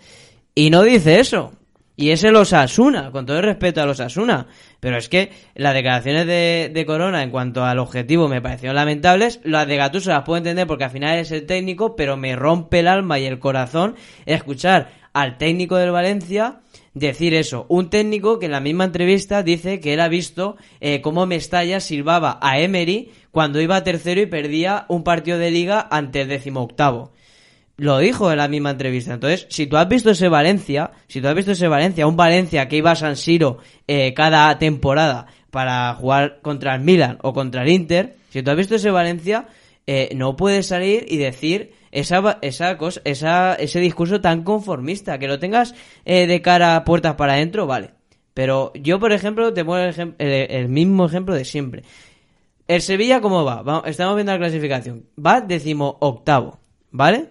[0.55, 1.53] y no dice eso.
[1.99, 4.49] Y es el Osasuna, con todo el respeto a los Asuna.
[4.81, 9.41] Pero es que las declaraciones de, de Corona en cuanto al objetivo me parecieron lamentables.
[9.45, 12.81] Las de Gattuso las puedo entender porque al final es el técnico, pero me rompe
[12.81, 16.61] el alma y el corazón escuchar al técnico del Valencia
[16.97, 17.67] decir eso.
[17.69, 21.79] Un técnico que en la misma entrevista dice que él ha visto eh, cómo Mestalla
[21.81, 27.13] silbaba a Emery cuando iba tercero y perdía un partido de liga ante el decimoctavo.
[27.77, 29.13] Lo dijo en la misma entrevista.
[29.13, 32.67] Entonces, si tú has visto ese Valencia, si tú has visto ese Valencia, un Valencia
[32.67, 37.61] que iba a San Siro eh, cada temporada para jugar contra el Milan o contra
[37.63, 39.49] el Inter, si tú has visto ese Valencia,
[39.87, 45.19] eh, no puedes salir y decir esa, esa cosa, esa, ese discurso tan conformista.
[45.19, 45.75] Que lo tengas
[46.07, 47.91] eh, de cara a puertas para adentro, vale.
[48.33, 51.83] Pero yo, por ejemplo, te pongo el- el mismo ejemplo de siempre.
[52.69, 53.83] El Sevilla, ¿cómo va?
[53.87, 55.07] Estamos viendo la clasificación.
[55.25, 56.59] Va decimo octavo,
[56.91, 57.31] ¿vale?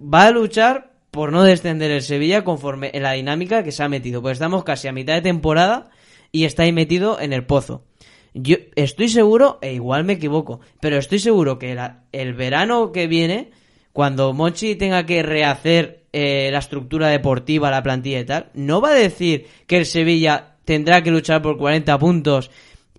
[0.00, 3.88] Va a luchar por no descender el Sevilla conforme en la dinámica que se ha
[3.88, 4.22] metido.
[4.22, 5.90] Pues estamos casi a mitad de temporada
[6.32, 7.84] y está ahí metido en el pozo.
[8.32, 11.76] Yo estoy seguro, e igual me equivoco, pero estoy seguro que
[12.12, 13.50] el verano que viene,
[13.92, 18.90] cuando Mochi tenga que rehacer eh, la estructura deportiva, la plantilla y tal, no va
[18.90, 22.50] a decir que el Sevilla tendrá que luchar por 40 puntos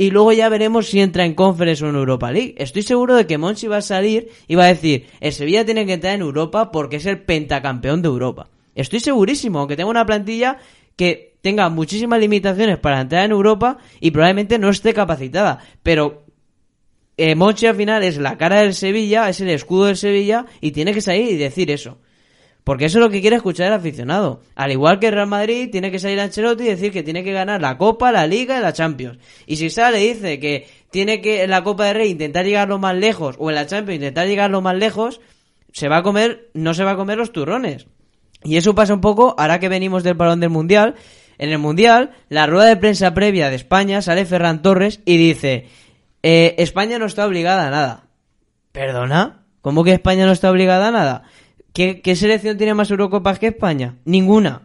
[0.01, 2.55] y luego ya veremos si entra en Conference o en Europa League.
[2.57, 5.85] Estoy seguro de que Monchi va a salir y va a decir, el Sevilla tiene
[5.85, 8.49] que entrar en Europa porque es el pentacampeón de Europa.
[8.73, 10.57] Estoy segurísimo, aunque tenga una plantilla
[10.95, 15.59] que tenga muchísimas limitaciones para entrar en Europa y probablemente no esté capacitada.
[15.83, 16.25] Pero
[17.15, 20.71] eh, Monchi al final es la cara del Sevilla, es el escudo del Sevilla y
[20.71, 21.99] tiene que salir y decir eso.
[22.63, 24.41] Porque eso es lo que quiere escuchar el aficionado.
[24.55, 27.59] Al igual que Real Madrid, tiene que salir Ancelotti y decir que tiene que ganar
[27.59, 29.17] la Copa, la Liga y la Champions.
[29.47, 32.77] Y si sale dice que tiene que en la Copa de Rey intentar llegar lo
[32.77, 35.21] más lejos o en la Champions intentar llegar lo más lejos,
[35.71, 37.87] se va a comer, no se va a comer los turrones.
[38.43, 40.95] Y eso pasa un poco ahora que venimos del balón del Mundial.
[41.39, 45.67] En el Mundial, la rueda de prensa previa de España sale Ferran Torres y dice,
[46.21, 48.03] eh, España no está obligada a nada.
[48.71, 49.45] ¿Perdona?
[49.61, 51.23] ¿Cómo que España no está obligada a nada?
[51.73, 53.95] ¿Qué, selección tiene más Eurocopas que España?
[54.03, 54.63] Ninguna.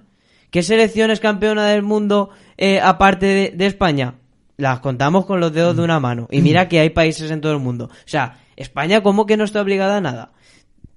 [0.50, 4.14] ¿Qué selección es campeona del mundo eh, aparte de, España?
[4.56, 6.26] Las contamos con los dedos de una mano.
[6.30, 7.90] Y mira que hay países en todo el mundo.
[7.92, 10.32] O sea, España ¿cómo que no está obligada a nada?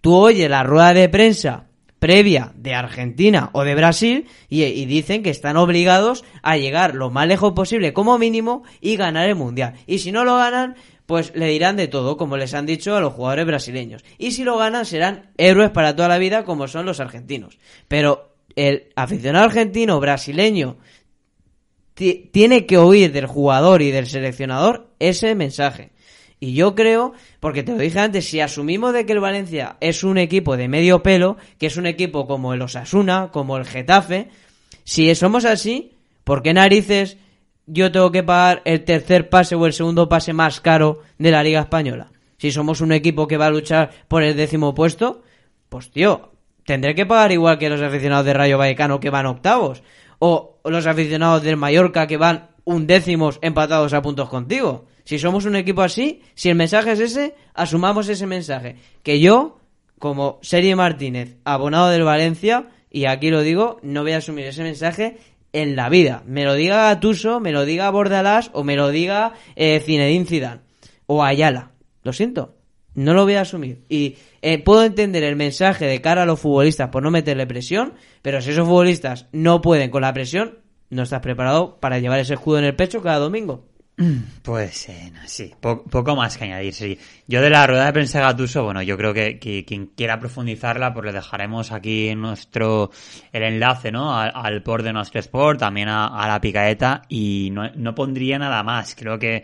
[0.02, 1.66] Tú oyes la rueda de prensa
[2.00, 7.10] previa de Argentina o de Brasil y, y dicen que están obligados a llegar lo
[7.10, 9.74] más lejos posible como mínimo y ganar el mundial.
[9.86, 10.76] Y si no lo ganan,
[11.10, 14.04] pues le dirán de todo, como les han dicho a los jugadores brasileños.
[14.20, 17.58] Y si lo ganan, serán héroes para toda la vida, como son los argentinos.
[17.88, 20.78] Pero el aficionado argentino, brasileño,
[21.96, 25.90] ti- tiene que oír del jugador y del seleccionador ese mensaje.
[26.40, 30.04] Y yo creo, porque te lo dije antes, si asumimos de que el Valencia es
[30.04, 34.30] un equipo de medio pelo, que es un equipo como el Osasuna, como el Getafe,
[34.84, 35.94] si somos así,
[36.24, 37.18] ¿por qué narices
[37.72, 41.44] yo tengo que pagar el tercer pase o el segundo pase más caro de la
[41.44, 42.12] Liga Española?
[42.38, 45.22] Si somos un equipo que va a luchar por el décimo puesto,
[45.70, 46.32] pues tío,
[46.66, 49.84] tendré que pagar igual que los aficionados de Rayo Vallecano que van octavos.
[50.20, 54.86] O los aficionados del Mallorca que van undécimos empatados a puntos contigo.
[55.04, 58.76] Si somos un equipo así, si el mensaje es ese, asumamos ese mensaje.
[59.04, 59.60] Que yo,
[59.98, 64.64] como Serie Martínez, abonado del Valencia, y aquí lo digo, no voy a asumir ese
[64.64, 65.18] mensaje
[65.54, 66.24] en la vida.
[66.26, 70.62] Me lo diga Gatuso, me lo diga Bordalás o me lo diga eh, Zinedine Zidane
[71.06, 71.72] o Ayala.
[72.04, 72.56] Lo siento,
[72.96, 73.84] no lo voy a asumir.
[73.90, 77.94] Y eh, puedo entender el mensaje de cara a los futbolistas por no meterle presión,
[78.22, 80.60] pero si esos futbolistas no pueden con la presión,
[80.90, 83.69] no estás preparado para llevar ese escudo en el pecho cada domingo.
[84.44, 86.98] Pues eh, sí, po- poco más que añadir, sí.
[87.28, 90.94] Yo de la rueda de prensa de Gatuso, bueno, yo creo que, quien quiera profundizarla,
[90.94, 92.92] pues le dejaremos aquí nuestro,
[93.34, 94.18] el enlace, ¿no?
[94.18, 98.40] Al, al por de nuestro sport, también a, a la picaeta, y no, no pondría
[98.40, 98.96] nada más.
[98.96, 99.44] Creo que,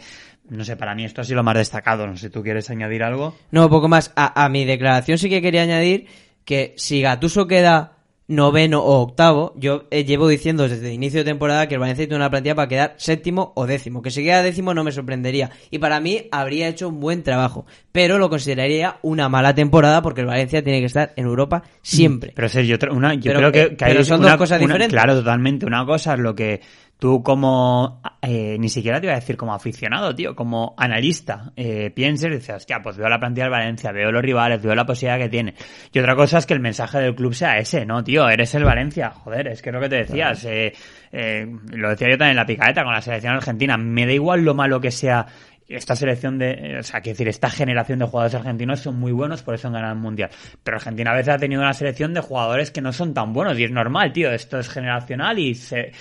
[0.49, 2.07] no sé, para mí esto ha sido lo más destacado.
[2.07, 3.35] No sé, ¿tú quieres añadir algo?
[3.51, 4.13] No, poco más.
[4.15, 6.07] A, a mi declaración sí que quería añadir
[6.45, 7.94] que si Gatuso queda
[8.27, 9.53] noveno o octavo.
[9.55, 12.55] Yo eh, llevo diciendo desde el inicio de temporada que el Valencia tiene una plantilla
[12.55, 14.01] para quedar séptimo o décimo.
[14.01, 15.51] Que si queda décimo no me sorprendería.
[15.71, 17.65] Y para mí habría hecho un buen trabajo.
[17.91, 22.31] Pero lo consideraría una mala temporada porque el Valencia tiene que estar en Europa siempre.
[22.35, 24.57] Pero Sergio, una, yo Pero, creo que, eh, que pero hay son una- dos cosas
[24.59, 24.93] una- diferentes.
[24.93, 25.65] Claro, totalmente.
[25.65, 26.61] Una cosa es lo que
[26.99, 31.91] tú como, eh, ni siquiera te iba a decir como aficionado, tío, como analista, eh,
[31.91, 34.85] pienses y dices, hostia, pues veo la plantilla del Valencia, veo los rivales, veo la
[34.85, 35.55] posibilidad que tiene.
[35.91, 38.27] Y otra cosa es que el mensaje del club sea ese, ¿no, tío?
[38.29, 40.45] Eres el Valencia, joder, es que es lo que te decías.
[40.45, 40.73] eh,
[41.11, 43.77] eh, lo decía yo también en la picadeta con la selección argentina.
[43.77, 45.25] Me da igual lo malo que sea
[45.67, 49.41] esta selección de, o sea, quiero decir, esta generación de jugadores argentinos son muy buenos,
[49.41, 50.29] por eso han ganado el mundial.
[50.63, 53.57] Pero Argentina a veces ha tenido una selección de jugadores que no son tan buenos
[53.57, 54.31] y es normal, tío.
[54.31, 55.91] Esto es generacional y se,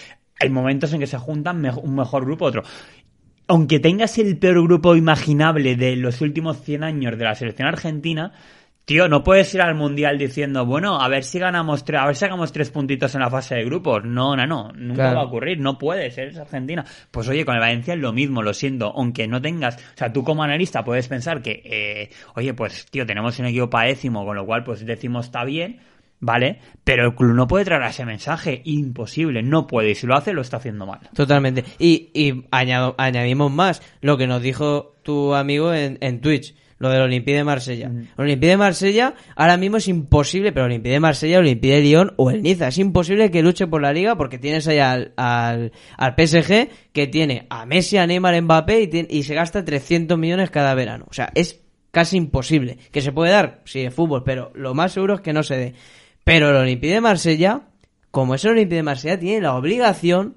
[0.40, 2.62] hay momentos en que se juntan me- un mejor grupo otro.
[3.47, 8.33] Aunque tengas el peor grupo imaginable de los últimos 100 años de la selección argentina,
[8.87, 12.16] Tío, no puedes ir al mundial diciendo, bueno, a ver si ganamos tres, a ver
[12.16, 14.05] si sacamos tres puntitos en la fase de grupos.
[14.05, 15.16] No, no, no, nunca Claro.
[15.16, 16.85] va a ocurrir, no puedes, eres Argentina.
[17.11, 20.12] Pues oye, con el Valencia es lo mismo, lo siento, aunque no tengas, o sea,
[20.12, 24.37] tú como analista puedes pensar que, eh, oye, pues tío, tenemos un equipo décimo, con
[24.37, 25.81] lo cual pues décimo está bien,
[26.25, 26.59] ¿vale?
[26.85, 30.33] Pero el club no puede traer ese mensaje, imposible, no puede, y si lo hace
[30.33, 31.01] lo está haciendo mal.
[31.15, 31.65] Totalmente.
[31.79, 36.89] Y, y añado- añadimos más lo que nos dijo tu amigo en, en Twitch, lo
[36.91, 37.87] del Olympique de Marsella.
[37.89, 42.13] El Olympique de Marsella ahora mismo es imposible, pero Olympique de Marsella, Olympique de Lyon
[42.17, 45.73] o el Niza, es imposible que luche por la liga porque tienes ahí al, al,
[45.97, 49.65] al PSG que tiene a Messi, a Neymar, a Mbappé y, tiene- y se gasta
[49.65, 51.07] 300 millones cada verano.
[51.09, 51.61] O sea, es
[51.91, 52.77] casi imposible.
[52.91, 55.57] Que se puede dar, sí, de fútbol, pero lo más seguro es que no se
[55.57, 55.75] dé.
[56.25, 57.69] Pero el Olympique de Marsella,
[58.11, 60.37] como es el Olympique de Marsella, tiene la obligación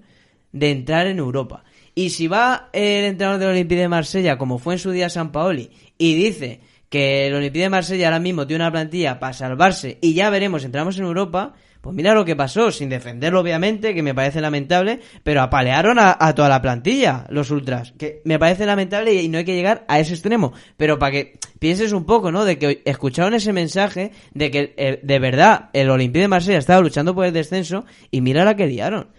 [0.51, 1.63] de entrar en Europa.
[1.95, 5.31] Y si va el entrenador del Olympique de Marsella, como fue en su día San
[5.31, 9.97] Paoli, y dice que el Olympique de Marsella ahora mismo tiene una plantilla para salvarse
[10.01, 14.03] y ya veremos, entramos en Europa, pues mira lo que pasó, sin defenderlo obviamente, que
[14.03, 18.65] me parece lamentable, pero apalearon a, a toda la plantilla, los ultras, que me parece
[18.65, 22.31] lamentable y no hay que llegar a ese extremo, pero para que pienses un poco,
[22.31, 22.45] ¿no?
[22.45, 26.81] De que escucharon ese mensaje de que eh, de verdad el Olympique de Marsella estaba
[26.81, 29.09] luchando por el descenso y mira la que liaron.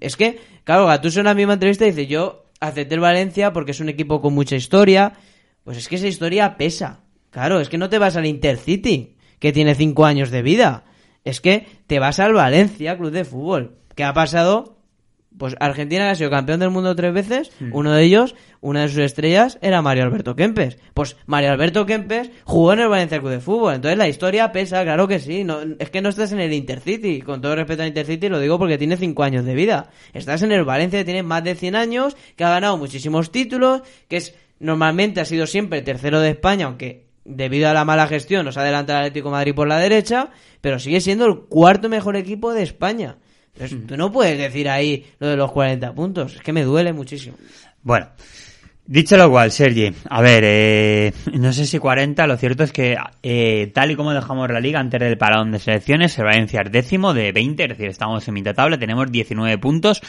[0.00, 3.80] Es que, claro, Gattuso en la misma entrevista dice, yo acepté el Valencia porque es
[3.80, 5.12] un equipo con mucha historia.
[5.64, 7.00] Pues es que esa historia pesa.
[7.30, 10.84] Claro, es que no te vas al Intercity, que tiene cinco años de vida.
[11.26, 14.74] Es que te vas al Valencia Club de Fútbol, que ha pasado...
[15.36, 19.00] Pues Argentina ha sido campeón del mundo tres veces, uno de ellos, una de sus
[19.00, 20.78] estrellas era Mario Alberto Kempes.
[20.94, 24.82] Pues Mario Alberto Kempes jugó en el Valencia Club de Fútbol, entonces la historia pesa,
[24.82, 25.44] claro que sí.
[25.44, 28.58] No, es que no estás en el Intercity, con todo respeto al Intercity lo digo
[28.58, 29.90] porque tiene cinco años de vida.
[30.14, 33.82] Estás en el Valencia que tiene más de 100 años, que ha ganado muchísimos títulos,
[34.08, 38.44] que es normalmente ha sido siempre tercero de España, aunque debido a la mala gestión
[38.44, 42.16] nos adelanta el Atlético de Madrid por la derecha, pero sigue siendo el cuarto mejor
[42.16, 43.18] equipo de España.
[43.54, 46.92] Entonces, tú no puedes decir ahí lo de los 40 puntos, es que me duele
[46.92, 47.36] muchísimo.
[47.82, 48.08] Bueno,
[48.86, 52.96] dicho lo cual, Sergi, a ver, eh, no sé si 40, lo cierto es que
[53.22, 56.72] eh, tal y como dejamos la liga antes del parón de selecciones, el Valencia es
[56.72, 60.00] décimo de 20, es decir, estamos en mitad tabla, tenemos 19 puntos,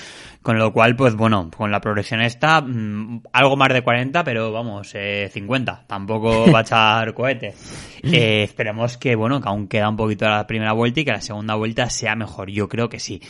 [0.41, 4.51] con lo cual, pues bueno, con la progresión esta, mm, algo más de 40, pero
[4.51, 7.53] vamos, eh, 50, tampoco va a echar cohete.
[8.03, 11.21] Eh, esperemos que, bueno, que aún queda un poquito la primera vuelta y que la
[11.21, 13.21] segunda vuelta sea mejor, yo creo que sí.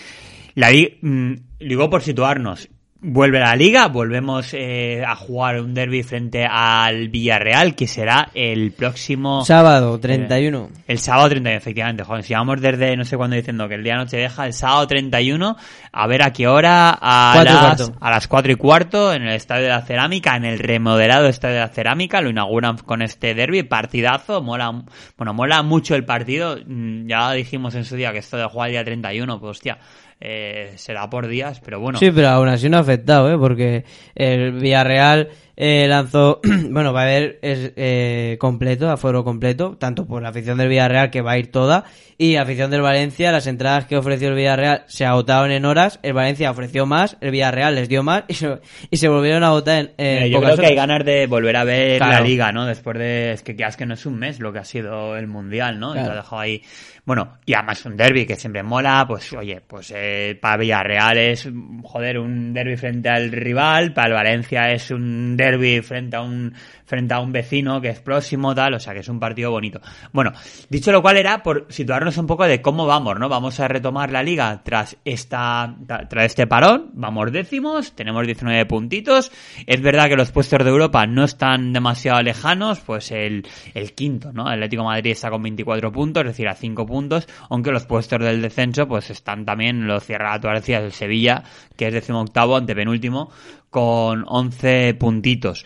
[0.56, 2.70] La mm, digo por situarnos.
[3.00, 8.72] Vuelve la liga, volvemos eh, a jugar un derby frente al Villarreal, que será el
[8.72, 9.46] próximo...
[9.46, 10.70] Sábado, 31.
[10.88, 13.98] El sábado 31, efectivamente, joder, si vamos desde no sé cuándo diciendo que el día
[13.98, 15.58] noche deja, el sábado 31,
[15.92, 19.66] a ver a qué hora, a las, a las 4 y cuarto, en el Estadio
[19.66, 23.62] de la Cerámica, en el remodelado Estadio de la Cerámica, lo inauguran con este derby,
[23.62, 24.72] partidazo, mola,
[25.18, 28.70] bueno, mola mucho el partido, mm, ya dijimos en su día que esto de jugar
[28.70, 29.78] el día 31, pues hostia,
[30.20, 32.00] eh, será por días, pero bueno.
[32.00, 33.38] Sí, pero aún así no ha afectado, ¿eh?
[33.38, 36.40] Porque el Villarreal eh, lanzó,
[36.70, 41.10] bueno, va a haber es, eh, completo, aforo completo, tanto por la afición del Villarreal
[41.10, 41.84] que va a ir toda
[42.20, 46.00] y la afición del Valencia, las entradas que ofreció el Villarreal se agotaron en horas,
[46.04, 49.48] el Valencia ofreció más, el Villarreal les dio más y se, y se volvieron a
[49.48, 50.88] agotar en, en Eh, yo pocas creo que hay horas.
[50.88, 52.26] ganas de volver a ver la Claro.
[52.26, 52.66] liga, ¿no?
[52.66, 53.32] Después de...
[53.34, 55.80] Es que ya es que no es un mes lo que ha sido el Mundial,
[55.80, 55.90] ¿no?
[55.92, 56.08] Y Claro.
[56.08, 56.62] lo ha dejado ahí...
[57.06, 61.50] Bueno, y además un derby que siempre mola, pues oye, pues eh, para Villarreal es,
[61.84, 66.22] joder, un derby frente al rival, para el Valencia es un derby derby frente a
[66.22, 66.54] un
[66.86, 69.82] frente a un vecino que es próximo, tal, o sea que es un partido bonito.
[70.14, 70.32] Bueno,
[70.70, 73.28] dicho lo cual era por situarnos un poco de cómo vamos, ¿no?
[73.28, 79.32] Vamos a retomar la liga tras esta tras este parón, vamos décimos, tenemos 19 puntitos.
[79.66, 84.32] Es verdad que los puestos de Europa no están demasiado lejanos, pues el, el quinto,
[84.32, 84.48] ¿no?
[84.48, 88.42] Atlético Madrid está con 24 puntos, es decir, a 5 puntos, aunque los puestos del
[88.42, 91.44] descenso pues están también, lo cierra la decías, el Sevilla,
[91.76, 93.30] que es decimoctavo, antepenúltimo,
[93.70, 95.66] con 11 puntitos.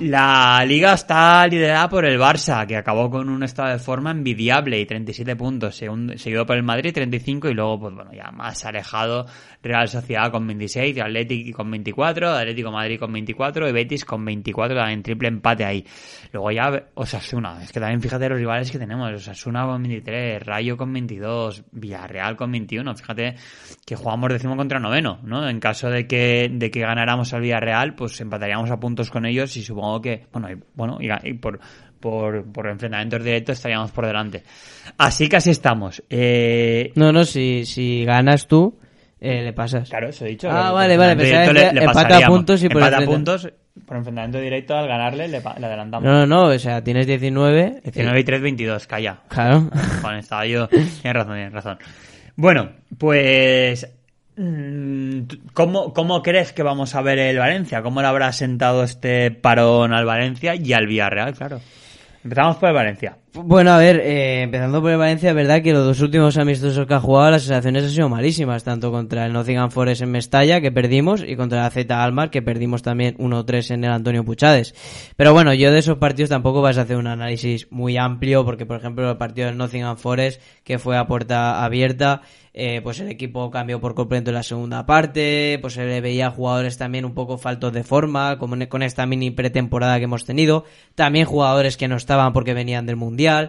[0.00, 4.80] La liga está liderada por el Barça, que acabó con un estado de forma envidiable
[4.80, 9.26] y 37 puntos, seguido por el Madrid 35 y luego, pues bueno, ya más alejado
[9.62, 14.88] Real Sociedad con 26, Atlético con 24, Atlético Madrid con 24 y Betis con 24,
[14.88, 15.84] en triple empate ahí.
[16.32, 20.78] Luego ya Osasuna, es que también fíjate los rivales que tenemos, Osasuna con 23, Rayo
[20.78, 23.34] con 22, Villarreal con 21, fíjate
[23.84, 25.46] que jugamos décimo contra noveno, ¿no?
[25.46, 29.54] En caso de que, de que ganáramos al Villarreal, pues empataríamos a puntos con ellos
[29.58, 31.58] y supongo que, bueno, y, bueno, y, por,
[31.98, 34.42] por, por enfrentamientos directos estaríamos por delante.
[34.98, 36.02] Así que así estamos.
[36.10, 36.92] Eh...
[36.96, 38.78] No, no, si, si ganas tú,
[39.18, 39.88] eh, le pasas.
[39.88, 40.50] Claro, eso he dicho.
[40.50, 41.16] Ah, vale, vale.
[41.16, 43.48] Pensaba le, le empata puntos y por empata puntos
[43.86, 46.04] por enfrentamiento directo al ganarle le, le, adelantamos.
[46.04, 47.80] No, no, no, o sea, tienes 19.
[47.84, 49.20] 19 y 3, 22, calla.
[49.28, 49.68] Claro.
[50.02, 50.68] Juan, estaba yo.
[50.68, 51.78] Tienes razón, tienes razón.
[52.36, 53.88] Bueno, pues
[55.52, 57.82] ¿Cómo, ¿Cómo crees que vamos a ver el Valencia?
[57.82, 61.60] ¿Cómo le habrá sentado este parón al Valencia y al Villarreal, claro?
[62.24, 63.18] Empezamos por el Valencia.
[63.32, 66.94] Bueno, a ver, eh, empezando por Valencia, es verdad que los dos últimos amistosos que
[66.94, 70.72] ha jugado, las sensaciones han sido malísimas, tanto contra el Nottingham Forest en Mestalla, que
[70.72, 74.74] perdimos, y contra la Z Almar, que perdimos también 1-3 en el Antonio Puchades.
[75.14, 78.66] Pero bueno, yo de esos partidos tampoco vas a hacer un análisis muy amplio, porque
[78.66, 83.08] por ejemplo el partido del Nottingham Forest, que fue a puerta abierta, eh, pues el
[83.08, 87.14] equipo cambió por completo en la segunda parte, pues se le veía jugadores también un
[87.14, 90.64] poco faltos de forma, como con esta mini pretemporada que hemos tenido,
[90.96, 93.48] también jugadores que no estaban porque venían del Mundial, o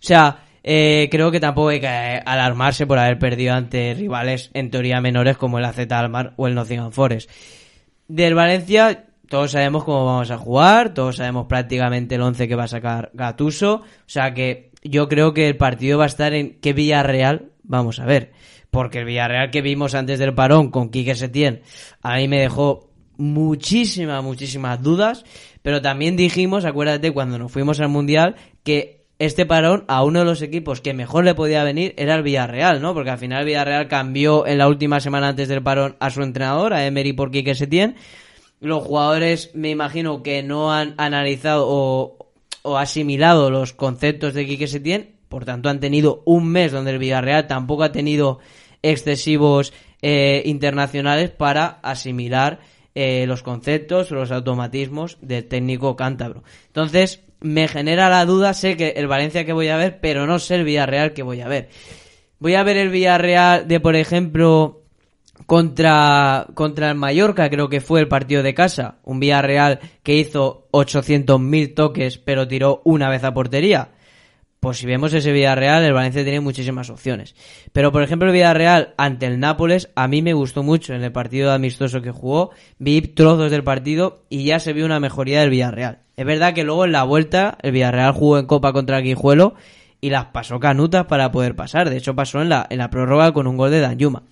[0.00, 5.00] sea, eh, creo que tampoco hay que alarmarse por haber perdido ante rivales en teoría
[5.00, 7.30] menores como el AZ Almar o el Nottingham Forest.
[8.08, 12.64] Del Valencia, todos sabemos cómo vamos a jugar, todos sabemos prácticamente el 11 que va
[12.64, 16.58] a sacar Gatuso, o sea que yo creo que el partido va a estar en
[16.60, 18.32] qué Villarreal Vamos a ver.
[18.70, 21.62] Porque el Villarreal que vimos antes del parón con Quique Setién,
[22.02, 25.24] a mí me dejó muchísimas, muchísimas dudas.
[25.62, 30.24] Pero también dijimos, acuérdate, cuando nos fuimos al Mundial, que este parón a uno de
[30.24, 32.92] los equipos que mejor le podía venir era el Villarreal, ¿no?
[32.92, 36.22] Porque al final el Villarreal cambió en la última semana antes del parón a su
[36.22, 37.94] entrenador, a Emery por Quique Setién.
[38.58, 45.12] Los jugadores me imagino que no han analizado o, asimilado los conceptos de Quique Setién
[45.28, 48.40] por tanto, han tenido un mes donde el Villarreal tampoco ha tenido
[48.82, 52.60] excesivos eh, internacionales para asimilar
[52.94, 56.42] eh, los conceptos los automatismos del técnico cántabro.
[56.66, 60.38] Entonces, me genera la duda, sé que el Valencia que voy a ver, pero no
[60.38, 61.68] sé el Villarreal que voy a ver.
[62.38, 64.82] Voy a ver el Villarreal de, por ejemplo,
[65.46, 68.96] contra, contra el Mallorca, creo que fue el partido de casa.
[69.04, 73.90] Un Villarreal que hizo 800.000 toques, pero tiró una vez a portería
[74.62, 77.34] pues si vemos ese Villarreal, el Valencia tiene muchísimas opciones.
[77.72, 81.10] Pero por ejemplo el Villarreal ante el Nápoles, a mí me gustó mucho en el
[81.10, 85.50] partido amistoso que jugó, vi trozos del partido y ya se vio una mejoría del
[85.50, 86.02] Villarreal.
[86.16, 89.54] Es verdad que luego en la vuelta el Villarreal jugó en Copa contra el Guijuelo
[90.00, 91.88] y las pasó canutas para poder pasar.
[91.88, 94.24] De hecho pasó en la, en la prórroga con un gol de Danyuma.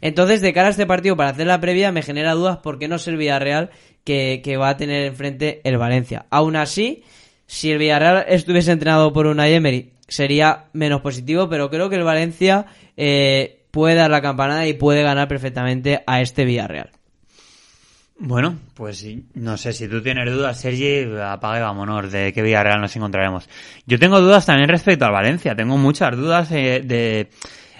[0.00, 2.86] Entonces, de cara a este partido, para hacer la previa, me genera dudas por qué
[2.86, 3.70] no es el Villarreal
[4.04, 6.26] que, que va a tener enfrente el Valencia.
[6.30, 7.02] Aún así,
[7.46, 12.04] si el Villarreal estuviese entrenado por una Emery, sería menos positivo, pero creo que el
[12.04, 16.90] Valencia eh, puede dar la campanada y puede ganar perfectamente a este Villarreal.
[18.20, 22.96] Bueno, pues no sé si tú tienes dudas, Sergi, apague vámonos de qué Villarreal nos
[22.96, 23.48] encontraremos.
[23.86, 27.30] Yo tengo dudas también respecto al Valencia, tengo muchas dudas eh, de,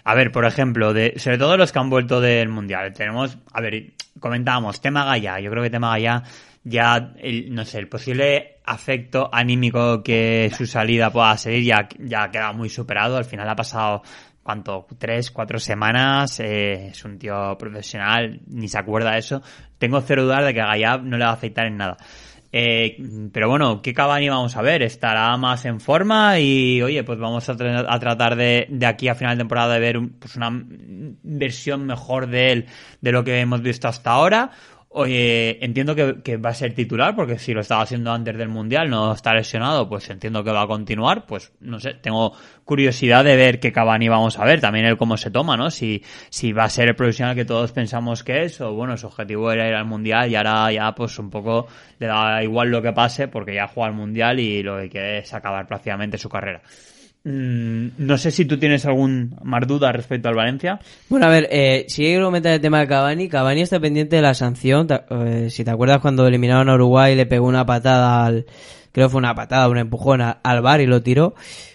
[0.05, 2.93] a ver, por ejemplo, de sobre todo los que han vuelto del Mundial.
[2.93, 6.23] Tenemos, a ver, comentábamos, tema Gaya, yo creo que tema Gaya
[6.65, 12.31] ya, el, no sé, el posible afecto anímico que su salida pueda ser ya, ya
[12.31, 13.17] queda muy superado.
[13.17, 14.03] Al final ha pasado,
[14.49, 14.87] ¿cuánto?
[14.97, 16.41] Tres, cuatro semanas.
[16.41, 19.43] Eh, es un tío profesional, ni se acuerda de eso.
[19.77, 21.99] Tengo cero dudas de que Gallab no le va a afectar en nada.
[22.51, 22.97] Eh,
[23.31, 24.83] pero bueno, ¿qué Cavani vamos a ver?
[24.83, 29.15] Estará más en forma y oye, pues vamos a, a tratar de, de, aquí a
[29.15, 32.67] final de temporada de ver pues una versión mejor de él
[33.03, 34.51] de lo que hemos visto hasta ahora
[34.91, 38.89] Oye, entiendo que, va a ser titular, porque si lo estaba haciendo antes del Mundial,
[38.89, 41.27] no está lesionado, pues entiendo que va a continuar.
[41.27, 42.33] Pues no sé, tengo
[42.65, 45.71] curiosidad de ver qué Cavani vamos a ver, también el cómo se toma, ¿no?
[45.71, 49.07] Si, si va a ser el profesional que todos pensamos que es, o bueno, su
[49.09, 51.67] objetivo era ir al Mundial y ahora ya pues un poco
[51.99, 55.19] le da igual lo que pase, porque ya juega al Mundial y lo que quiere
[55.19, 56.63] es acabar prácticamente su carrera.
[57.25, 60.81] Mm, no sé si tú tienes algún más duda respecto al Valencia.
[61.09, 64.23] Bueno, a ver, eh, si quiero comentar el tema de Cavani, Cavani está pendiente de
[64.23, 64.87] la sanción.
[65.11, 68.47] Eh, si te acuerdas cuando eliminaron a Uruguay, le pegó una patada al,
[68.93, 71.35] creo que fue una patada, un empujón al bar y lo tiró.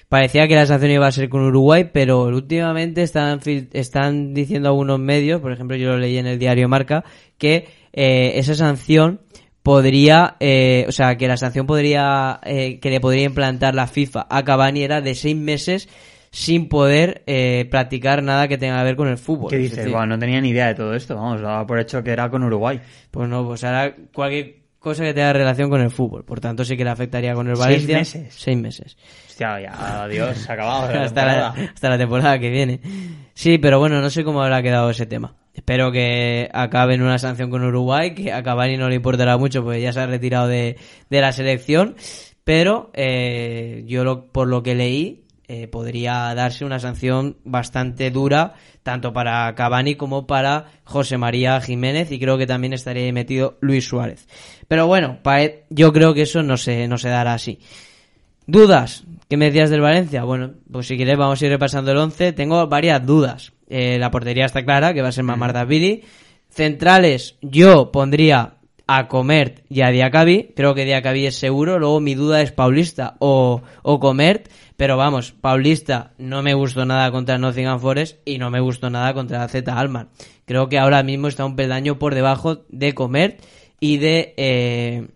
[0.09, 3.39] Parecía que la sanción iba a ser con Uruguay, pero últimamente están,
[3.73, 7.03] están diciendo algunos medios, por ejemplo yo lo leí en el diario Marca,
[7.37, 9.21] que eh, esa sanción
[9.63, 14.27] podría, eh, o sea, que la sanción podría, eh, que le podría implantar la FIFA
[14.29, 15.89] a Cavani era de seis meses
[16.31, 19.49] sin poder eh, practicar nada que tenga que ver con el fútbol.
[19.49, 19.89] ¿Qué dices?
[19.89, 22.43] Bueno, no tenía ni idea de todo esto, vamos, daba por hecho que era con
[22.43, 22.81] Uruguay.
[23.09, 26.75] Pues no, pues ahora cualquier cosa que tenga relación con el fútbol, por tanto sí
[26.75, 28.03] que le afectaría con el Valencia.
[28.03, 28.35] ¿Seis meses?
[28.35, 28.97] Seis meses.
[29.29, 30.99] Hostia, ya, adiós, se ha acabado.
[30.99, 32.81] hasta, la, hasta la temporada que viene.
[33.33, 35.35] Sí, pero bueno, no sé cómo habrá quedado ese tema.
[35.53, 39.63] Espero que acabe en una sanción con Uruguay, que a Cavani no le importará mucho,
[39.63, 40.77] porque ya se ha retirado de,
[41.09, 41.95] de la selección.
[42.43, 48.53] Pero eh, yo lo, por lo que leí, eh, podría darse una sanción bastante dura,
[48.81, 53.87] tanto para Cavani como para José María Jiménez, y creo que también estaría metido Luis
[53.87, 54.27] Suárez.
[54.67, 55.19] Pero bueno,
[55.69, 57.59] yo creo que eso no se, no se dará así.
[58.47, 59.03] ¿Dudas?
[59.29, 60.23] ¿Qué me decías del Valencia?
[60.23, 62.33] Bueno, pues si quieres vamos a ir repasando el 11.
[62.33, 63.53] Tengo varias dudas.
[63.75, 66.03] Eh, la portería está clara, que va a ser Mamar Davidi.
[66.47, 70.53] Centrales, yo pondría a Comert y a Diacabi.
[70.55, 71.79] Creo que Diacabi es seguro.
[71.79, 74.47] Luego mi duda es Paulista o, o Comert.
[74.77, 79.11] Pero vamos, Paulista no me gustó nada contra Nottingham Forest y no me gustó nada
[79.15, 80.09] contra Z Alman.
[80.45, 83.41] Creo que ahora mismo está un peldaño por debajo de Comert
[83.79, 85.07] y de, eh,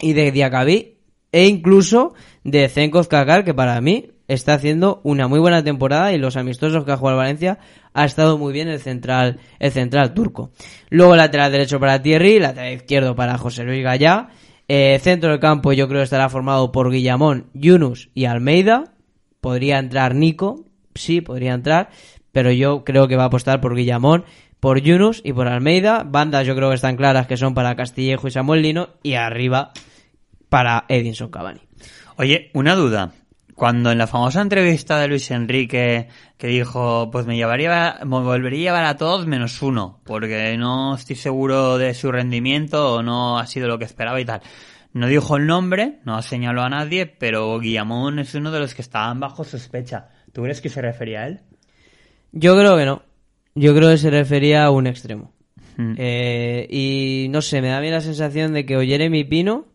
[0.00, 0.94] y de Diacabi.
[1.30, 6.18] E incluso de Zenkov Kakar, que para mí está haciendo una muy buena temporada y
[6.18, 7.58] los amistosos que ha jugado Valencia
[7.94, 10.52] ha estado muy bien el central, el central turco.
[10.90, 14.28] Luego lateral derecho para Thierry, lateral izquierdo para José Luis Gallá.
[14.68, 18.92] Eh, centro del campo yo creo estará formado por Guillamón, Yunus y Almeida.
[19.40, 21.88] Podría entrar Nico, sí, podría entrar,
[22.32, 24.24] pero yo creo que va a apostar por Guillamón,
[24.60, 26.04] por Yunus y por Almeida.
[26.04, 29.72] Bandas yo creo que están claras que son para Castillejo y Samuel Lino y arriba
[30.48, 31.60] para Edinson Cavani.
[32.16, 33.12] Oye, una duda.
[33.58, 36.06] Cuando en la famosa entrevista de Luis Enrique
[36.36, 40.94] que dijo, pues me llevaría, me volvería a llevar a todos menos uno, porque no
[40.94, 44.42] estoy seguro de su rendimiento o no ha sido lo que esperaba y tal.
[44.92, 48.82] No dijo el nombre, no señaló a nadie, pero Guillamón es uno de los que
[48.82, 50.06] estaban bajo sospecha.
[50.32, 51.40] ¿Tú crees que se refería a él?
[52.30, 53.02] Yo creo que no.
[53.56, 55.32] Yo creo que se refería a un extremo.
[55.76, 55.94] Hmm.
[55.98, 59.66] Eh, y no sé, me da a mí la sensación de que o Jeremy Pino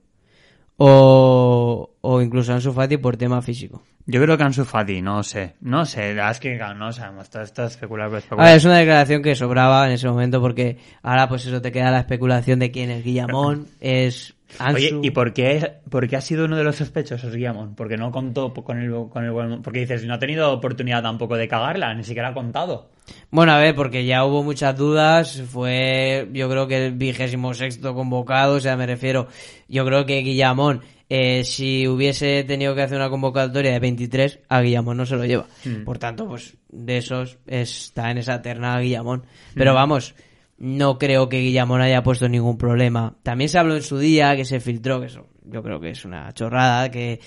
[0.78, 3.84] o, o incluso Ansu Fati por tema físico.
[4.06, 5.56] Yo creo que Ansu Fati, no sé.
[5.62, 7.30] No sé, es que no sabemos.
[7.30, 10.78] Todo esto es especular, A ver, es una declaración que sobraba en ese momento porque
[11.02, 14.76] ahora pues eso te queda la especulación de quién es Guillamón, es Ansu.
[14.76, 17.76] Oye, ¿y por qué, por qué ha sido uno de los sospechosos Guillamón?
[17.76, 19.62] Porque no contó con el, con el...
[19.62, 22.90] Porque dices, no ha tenido oportunidad tampoco de cagarla, ni siquiera ha contado.
[23.32, 27.94] Bueno, a ver, porque ya hubo muchas dudas, fue yo creo que el vigésimo sexto
[27.94, 29.28] convocado, o sea, me refiero,
[29.68, 30.82] yo creo que Guillamón
[31.16, 35.26] eh, si hubiese tenido que hacer una convocatoria de 23, a Guillamón no se lo
[35.26, 35.46] lleva.
[35.64, 35.84] Hmm.
[35.84, 39.24] Por tanto, pues de esos está en esa terna Guillamón.
[39.54, 39.76] Pero hmm.
[39.76, 40.16] vamos,
[40.64, 43.18] no creo que Guillamón haya puesto ningún problema.
[43.22, 46.06] También se habló en su día que se filtró, que eso yo creo que es
[46.06, 47.20] una chorrada, que,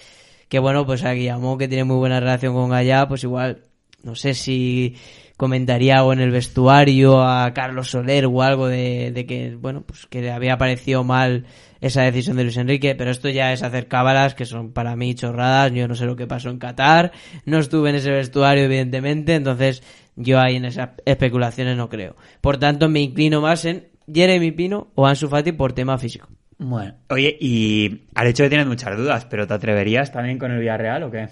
[0.48, 3.64] que bueno, pues a Guillamón que tiene muy buena relación con Gallá, pues igual,
[4.02, 4.96] no sé si
[5.36, 10.06] comentaría algo en el vestuario a Carlos Soler o algo de, de que, bueno, pues
[10.06, 11.44] que le había parecido mal
[11.86, 15.14] esa decisión de Luis Enrique, pero esto ya es hacer cábalas que son para mí
[15.14, 15.72] chorradas.
[15.72, 17.12] Yo no sé lo que pasó en Qatar,
[17.44, 19.82] no estuve en ese vestuario, evidentemente, entonces
[20.16, 22.16] yo ahí en esas especulaciones no creo.
[22.40, 26.28] Por tanto, me inclino más en Jeremy Pino o Ansu Fati por tema físico.
[26.58, 30.60] Bueno, oye, y al hecho de tener muchas dudas, pero ¿te atreverías también con el
[30.60, 31.28] Villarreal o qué?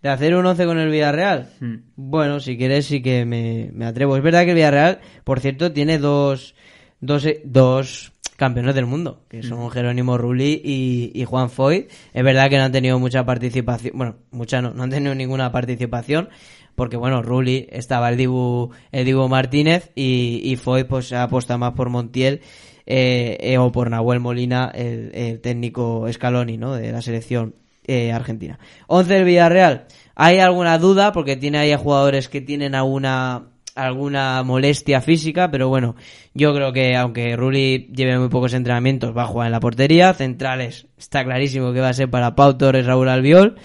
[0.00, 1.48] ¿De hacer un 11 con el Villarreal?
[1.60, 1.76] Hmm.
[1.96, 4.16] Bueno, si quieres sí que me, me, atrevo.
[4.16, 6.54] Es verdad que el Villarreal, por cierto, tiene dos,
[7.00, 11.88] dos, dos campeones del mundo, que son Jerónimo Rulli y, Juan Foy.
[12.12, 15.52] Es verdad que no han tenido mucha participación, bueno, mucha no, no han tenido ninguna
[15.52, 16.28] participación,
[16.74, 21.56] porque bueno, Rulli estaba el Dibu, el Dibu Martínez y, y Foy pues se apuesta
[21.58, 22.40] más por Montiel
[22.86, 26.74] eh, eh, o por Nahuel Molina, el, técnico Scaloni, ¿no?
[26.74, 27.54] De la selección
[27.86, 28.58] eh, argentina.
[28.88, 29.86] 11 del Villarreal.
[30.14, 35.68] Hay alguna duda porque tiene ahí a jugadores que tienen alguna alguna molestia física, pero
[35.68, 35.96] bueno,
[36.32, 40.14] yo creo que aunque Rulli lleve muy pocos entrenamientos, va a jugar en la portería.
[40.14, 43.56] Centrales, está clarísimo que va a ser para Pau Torres, Raúl Albiol.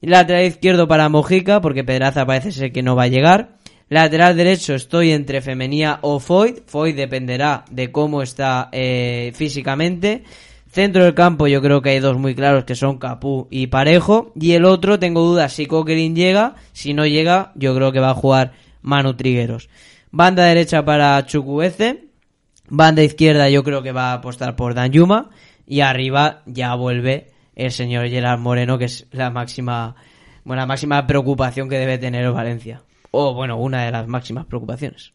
[0.00, 3.56] Lateral izquierdo para Mojica, porque Pedraza parece ser que no va a llegar.
[3.88, 6.66] Lateral derecho estoy entre Femenía o Foyt.
[6.66, 10.24] Foyt dependerá de cómo está eh, físicamente.
[10.68, 14.32] Centro del campo yo creo que hay dos muy claros que son Capú y Parejo.
[14.38, 16.56] Y el otro tengo dudas si Coquelin llega.
[16.72, 18.52] Si no llega yo creo que va a jugar
[18.86, 19.68] Manu Trigueros.
[20.10, 22.04] Banda derecha para Chukwueze.
[22.68, 25.30] Banda izquierda yo creo que va a apostar por Dan Yuma.
[25.66, 29.96] Y arriba ya vuelve el señor Gerard Moreno, que es la máxima,
[30.44, 32.82] bueno, la máxima preocupación que debe tener el Valencia.
[33.10, 35.12] O bueno, una de las máximas preocupaciones.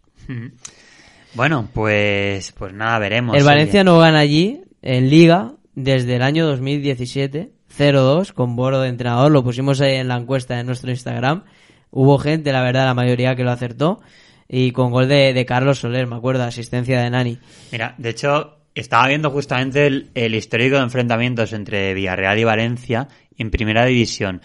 [1.33, 3.37] Bueno, pues, pues nada, veremos.
[3.37, 8.89] El Valencia no gana allí, en Liga, desde el año 2017, 0-2, con Boro de
[8.89, 9.31] entrenador.
[9.31, 11.45] Lo pusimos ahí en la encuesta en nuestro Instagram.
[11.91, 14.01] Hubo gente, la verdad, la mayoría que lo acertó.
[14.47, 17.37] Y con gol de, Carlos Soler, me acuerdo, asistencia de Nani.
[17.71, 23.49] Mira, de hecho, estaba viendo justamente el, histórico de enfrentamientos entre Villarreal y Valencia en
[23.49, 24.41] primera división.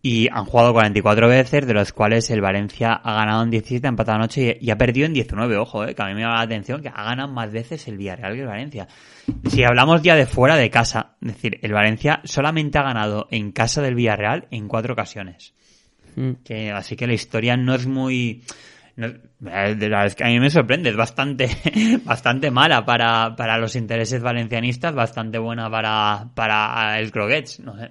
[0.00, 3.90] Y han jugado 44 veces, de los cuales el Valencia ha ganado en 17, ha
[3.90, 5.56] empatado en 8 y, y ha perdido en 19.
[5.56, 7.96] Ojo, eh, que a mí me llama la atención que ha ganado más veces el
[7.96, 8.86] Villarreal que el Valencia.
[9.48, 13.50] Si hablamos ya de fuera de casa, es decir, el Valencia solamente ha ganado en
[13.50, 15.52] casa del Villarreal en cuatro ocasiones.
[16.18, 16.42] Mm.
[16.44, 18.42] Que, así que la historia no es muy...
[18.96, 21.48] no- eh, es que a mí me sorprende, es bastante,
[22.04, 27.90] bastante mala para, para los intereses valencianistas, bastante buena para, para el Croquets, no sé.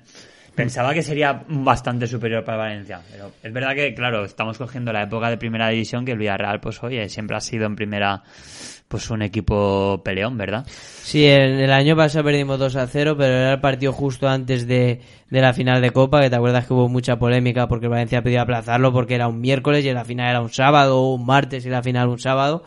[0.54, 5.04] Pensaba que sería bastante superior para Valencia, pero es verdad que, claro, estamos cogiendo la
[5.04, 8.24] época de primera división que el Villarreal, pues oye, siempre ha sido en primera,
[8.88, 10.66] pues un equipo peleón, ¿verdad?
[11.02, 14.68] Sí, el, el año pasado perdimos 2 a 0, pero era el partido justo antes
[14.68, 18.22] de, de la final de Copa, que te acuerdas que hubo mucha polémica porque Valencia
[18.24, 21.70] pidió aplazarlo porque era un miércoles y la final era un sábado, un martes y
[21.70, 22.64] la final un sábado.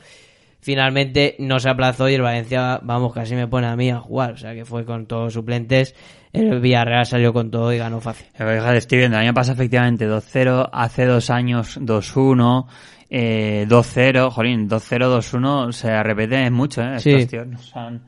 [0.62, 4.32] Finalmente no se aplazó y el Valencia, vamos, casi me pone a mí a jugar,
[4.32, 5.94] o sea que fue con todos suplentes.
[6.32, 8.26] El Villarreal salió con todo y ganó fácil.
[8.74, 12.66] Estoy viendo, el año pasado efectivamente 2-0, hace dos años 2-1,
[13.08, 17.00] eh, 2-0, jolín, 2-0, 2-1, se repite mucho, ¿eh?
[17.00, 17.10] Sí.
[17.10, 18.02] Estos tíos nos han,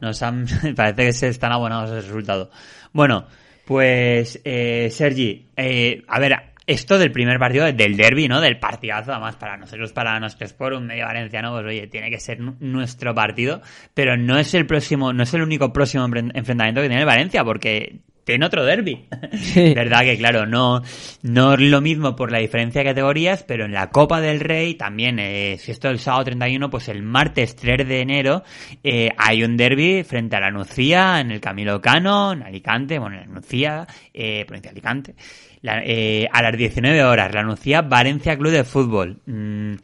[0.00, 0.46] nos han,
[0.76, 2.50] parece que se están abonados a ese resultado.
[2.92, 3.24] Bueno,
[3.64, 8.40] pues, eh, Sergi, eh, a ver, esto del primer partido, del derby, ¿no?
[8.40, 12.18] Del partidazo, además para nosotros, para nuestro sport, un medio valenciano, pues oye, tiene que
[12.20, 13.60] ser nu- nuestro partido,
[13.92, 17.06] pero no es el próximo, no es el único próximo enfren- enfrentamiento que tiene el
[17.06, 19.04] Valencia, porque tiene otro derby.
[19.34, 19.74] Sí.
[19.76, 20.80] Verdad que, claro, no,
[21.20, 24.76] no es lo mismo por la diferencia de categorías, pero en la Copa del Rey
[24.76, 28.42] también, eh, si esto es el sábado 31, pues el martes 3 de enero
[28.82, 33.16] eh, hay un derby frente a la Nucía, en el Camilo Cano, en Alicante, bueno,
[33.20, 35.14] en la Nucía, eh, provincia de Alicante,
[35.64, 39.16] La- eh, a las 19 horas, la Nucía Valencia Club de Fútbol.
[39.24, 39.76] Mm,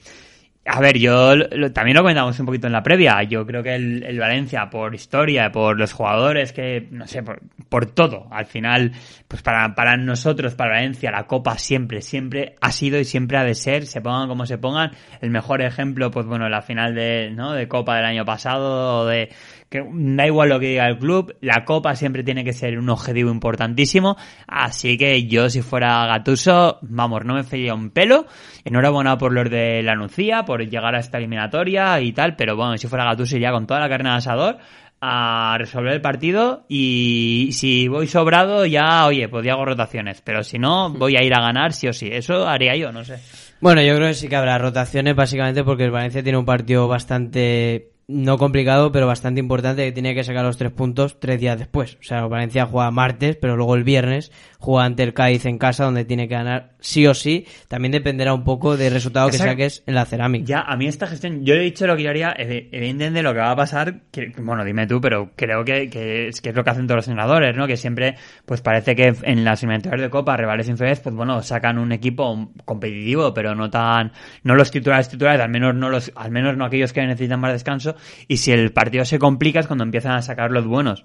[0.66, 3.22] a ver, yo lo- también lo comentamos un poquito en la previa.
[3.22, 7.86] Yo creo que el, Valencia, por historia, por los jugadores, que no sé, por, por
[7.86, 8.92] todo, al final,
[9.26, 13.44] pues para, para nosotros, para Valencia, la Copa siempre, siempre ha sido y siempre ha
[13.44, 14.90] de ser, se pongan como se pongan.
[15.22, 17.52] El mejor ejemplo, pues bueno, la final de, ¿no?
[17.54, 19.30] de Copa del año pasado, de
[19.70, 22.90] que da igual lo que diga el club, la Copa siempre tiene que ser un
[22.90, 24.16] objetivo importantísimo.
[24.48, 28.26] Así que yo, si fuera Gatuso, vamos, no me feía un pelo.
[28.64, 32.76] Enhorabuena por los de la Nucía, por llegar a esta eliminatoria y tal, pero bueno,
[32.78, 34.58] si fuera Gatuso iría con toda la carne de asador
[35.00, 40.42] a resolver el partido y si voy sobrado ya, oye, pues ya hago rotaciones, pero
[40.42, 42.08] si no, voy a ir a ganar sí o sí.
[42.10, 43.18] Eso haría yo, no sé.
[43.60, 46.88] Bueno, yo creo que sí que habrá rotaciones, básicamente porque el Valencia tiene un partido
[46.88, 51.58] bastante, no complicado, pero bastante importante, que tiene que sacar los tres puntos tres días
[51.58, 51.96] después.
[52.00, 55.84] O sea, Valencia juega martes, pero luego el viernes juega ante el Cádiz en casa,
[55.84, 57.46] donde tiene que ganar sí o sí.
[57.66, 60.44] También dependerá un poco del resultado que Esa- saques en la cerámica.
[60.46, 63.22] Ya, a mí esta gestión, yo le he dicho lo que yo haría, evi- evidentemente
[63.22, 66.40] lo que va a pasar, que, que, bueno, dime tú, pero creo que, que, es,
[66.40, 67.66] que es lo que hacen todos los entrenadores, ¿no?
[67.66, 71.78] Que siempre, pues parece que en las eliminatorias de Copa, rivales inferiores, pues bueno, sacan
[71.78, 76.30] un equipo competitivo, pero no tan, no los titulares titulares, al menos no los, al
[76.30, 77.96] menos no aquellos que necesitan más descanso,
[78.28, 81.04] y si el partido se complica es cuando empiezan a sacar los buenos.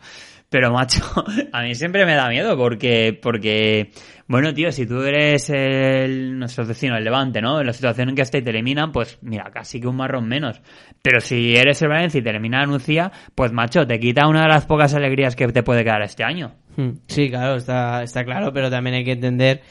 [0.55, 1.03] Pero macho,
[1.51, 3.89] a mí siempre me da miedo porque, porque,
[4.25, 7.59] bueno, tío, si tú eres el, nuestro vecino, el Levante, ¿no?
[7.59, 10.29] En la situación en que está y te eliminan, pues mira, casi que un marrón
[10.29, 10.61] menos.
[11.01, 14.43] Pero si eres el Valencia y te elimina la Nucía, pues macho, te quita una
[14.43, 16.53] de las pocas alegrías que te puede quedar este año.
[16.77, 19.61] Hmm, Sí, claro, está, está claro, pero también hay que entender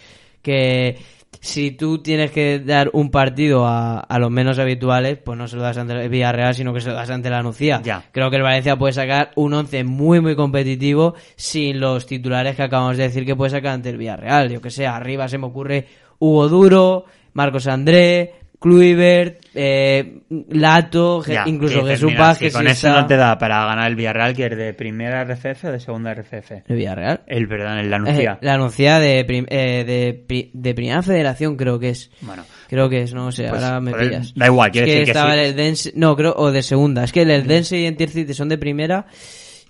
[0.43, 0.99] que
[1.41, 5.57] si tú tienes que dar un partido a, a los menos habituales, pues no se
[5.57, 7.81] lo das ante el Villarreal, sino que se lo das ante la Nucía.
[7.83, 8.05] Ya.
[8.13, 12.63] Creo que el Valencia puede sacar un 11 muy, muy competitivo sin los titulares que
[12.63, 14.51] acabamos de decir que puede sacar ante el Villarreal.
[14.51, 15.87] Yo que sé, arriba se me ocurre
[16.19, 22.53] Hugo Duro, Marcos André, Kluivert, eh, Lato, Ya, incluso que Jesús Vázquez.
[22.53, 24.73] si con si eso está- no te da para ganar el Villarreal, que es de
[24.73, 26.63] primera RFF o de segunda RFF.
[26.67, 27.21] ¿El Villarreal?
[27.27, 28.39] El, perdón, el Eh, Lanucía.
[28.41, 32.11] la anuncia de, prim- eh, de, pri- de Primera Federación, creo que es.
[32.23, 34.33] Bueno, Creo que es, no sé, Pues, ahora me pillas.
[34.35, 35.39] da igual, quiero es que decir que estaba sí.
[35.41, 37.05] el Eldense, no, creo, o de segunda.
[37.05, 39.07] Es que el Eldense y Intercity son de primera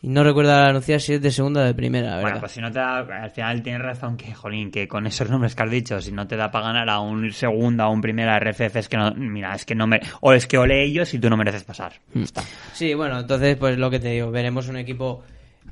[0.05, 2.53] y no recuerdo la anuncia si es de segunda o de primera, la bueno, pues
[2.53, 5.63] si no te da, al final tienes razón que, jolín, que con esos nombres que
[5.63, 8.77] has dicho, si no te da para ganar a un segunda o un primera RFF,
[8.77, 11.31] es que no, mira, es que no me, o es que ole ellos y tú
[11.31, 11.95] no mereces pasar.
[12.13, 12.25] Hmm.
[12.25, 12.43] Está.
[12.75, 15.23] Sí, bueno, entonces, pues lo que te digo, veremos un equipo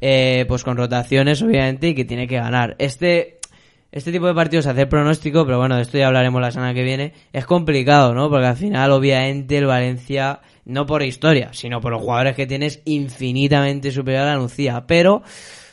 [0.01, 2.75] eh, pues con rotaciones, obviamente, y que tiene que ganar.
[2.79, 3.39] Este,
[3.91, 6.85] este tipo de partidos, hacer pronóstico, pero bueno, de esto ya hablaremos la semana que
[6.85, 8.31] viene, es complicado, ¿no?
[8.31, 12.81] Porque al final, obviamente, el Valencia, no por historia, sino por los jugadores que tienes,
[12.85, 15.23] infinitamente superior a la Nucía, pero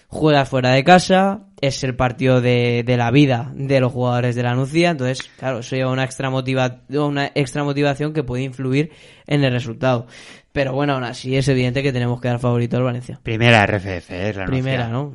[0.08, 4.44] juegas fuera de casa, es el partido de, de la vida de los jugadores de
[4.44, 8.92] la Nucía, entonces, claro, eso lleva una extra, motiva una extra motivación que puede influir
[9.28, 10.08] en el resultado.
[10.52, 13.20] Pero bueno, aún así es evidente que tenemos que dar favorito al Valencia.
[13.22, 14.88] Primera RFF, es la Primera.
[14.88, 15.14] ¿no?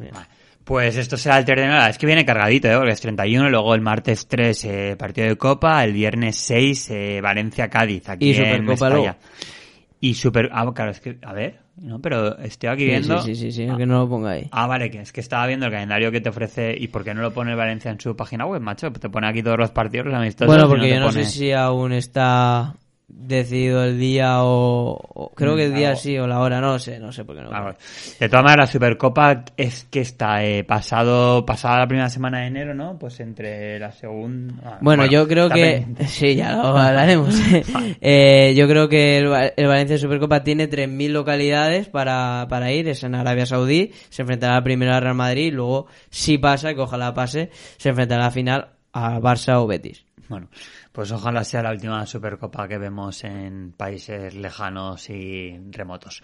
[0.64, 1.90] Pues esto será el nada.
[1.90, 2.76] Es que viene cargadito, ¿eh?
[2.76, 7.20] Porque es 31, luego el martes 3 eh, partido de Copa, el viernes 6 eh,
[7.20, 8.94] Valencia-Cádiz, aquí Y en Supercopa Mestalla.
[8.94, 9.16] luego.
[10.04, 10.50] Y Super...
[10.52, 11.16] Ah, claro, es que...
[11.22, 13.18] A ver, no, pero estoy aquí Sí, viendo...
[13.22, 14.48] sí, sí, sí, sí, que no lo ponga ahí.
[14.52, 17.14] Ah, vale, que es que estaba viendo el calendario que te ofrece y por qué
[17.14, 18.92] no lo pone el Valencia en su página web, macho.
[18.92, 20.46] Te pone aquí todos los partidos, los amistosos.
[20.54, 22.74] Bueno, porque te yo no pone- sé si aún está
[23.08, 24.98] decidido el día o...
[25.14, 27.42] o- creo que el día sí o la hora, no sé, no sé por qué
[27.42, 27.50] no.
[27.50, 32.46] De todas maneras, la Supercopa es que está eh, pasado pasada la primera semana de
[32.46, 32.98] enero, ¿no?
[32.98, 34.54] Pues entre la segunda...
[34.64, 35.62] ah, Bueno, yo creo que...
[35.62, 36.06] pendiente.
[36.08, 37.34] Sí, ya lo hablaremos.
[38.00, 42.88] Eh, yo creo que el, el Valencia Supercopa tiene 3.000 localidades para, para ir.
[42.88, 43.92] Es en Arabia Saudí.
[44.10, 45.52] Se enfrentará primero al Real Madrid.
[45.54, 50.04] Luego, si pasa, que ojalá pase, se enfrentará a la final a Barça o Betis.
[50.28, 50.48] Bueno,
[50.94, 56.22] pues ojalá sea la última Supercopa que vemos en países lejanos y remotos.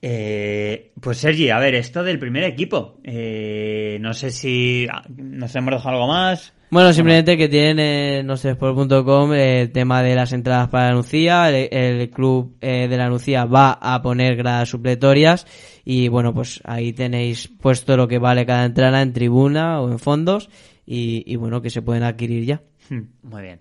[0.00, 3.00] Eh, pues Sergi, a ver, esto del primer equipo.
[3.02, 6.52] Eh, no sé si ah, nos hemos dejado algo más.
[6.70, 7.80] Bueno, simplemente que tienen
[8.20, 11.48] en nosport.com el tema de las entradas para la Nucía.
[11.50, 15.44] El, el club eh, de la Nucía va a poner gradas supletorias.
[15.84, 19.98] Y bueno, pues ahí tenéis puesto lo que vale cada entrada en tribuna o en
[19.98, 20.50] fondos.
[20.86, 22.62] Y, y bueno, que se pueden adquirir ya.
[22.90, 23.60] Hmm, Muy bien.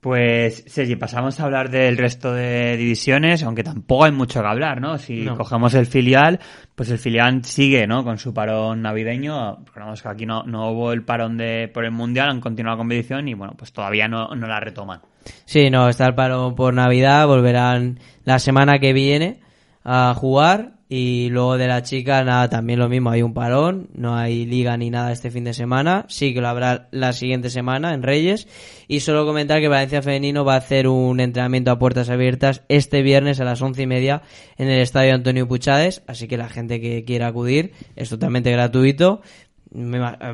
[0.00, 4.80] Pues, Sergi, pasamos a hablar del resto de divisiones, aunque tampoco hay mucho que hablar,
[4.80, 4.96] ¿no?
[4.96, 5.36] Si No.
[5.36, 6.40] cogemos el filial,
[6.74, 8.02] pues el filial sigue, ¿no?
[8.02, 9.58] Con su parón navideño.
[9.66, 12.80] Recordamos que aquí no, no hubo el parón de por el Mundial, han continuado la
[12.80, 15.00] competición y, bueno, pues todavía no, no la retoman.
[15.44, 17.26] Sí, no, está el paro por Navidad.
[17.26, 19.40] Volverán la semana que viene
[19.84, 20.80] a jugar.
[20.92, 23.10] Y luego de la chica, nada, también lo mismo.
[23.10, 26.04] Hay un parón, no hay liga ni nada este fin de semana.
[26.08, 28.48] Sí que lo habrá la siguiente semana en Reyes.
[28.88, 33.02] Y solo comentar que Valencia Femenino va a hacer un entrenamiento a puertas abiertas este
[33.02, 34.22] viernes a las once y media
[34.58, 36.02] en el estadio Antonio Puchades.
[36.08, 39.22] Así que la gente que quiera acudir es totalmente gratuito.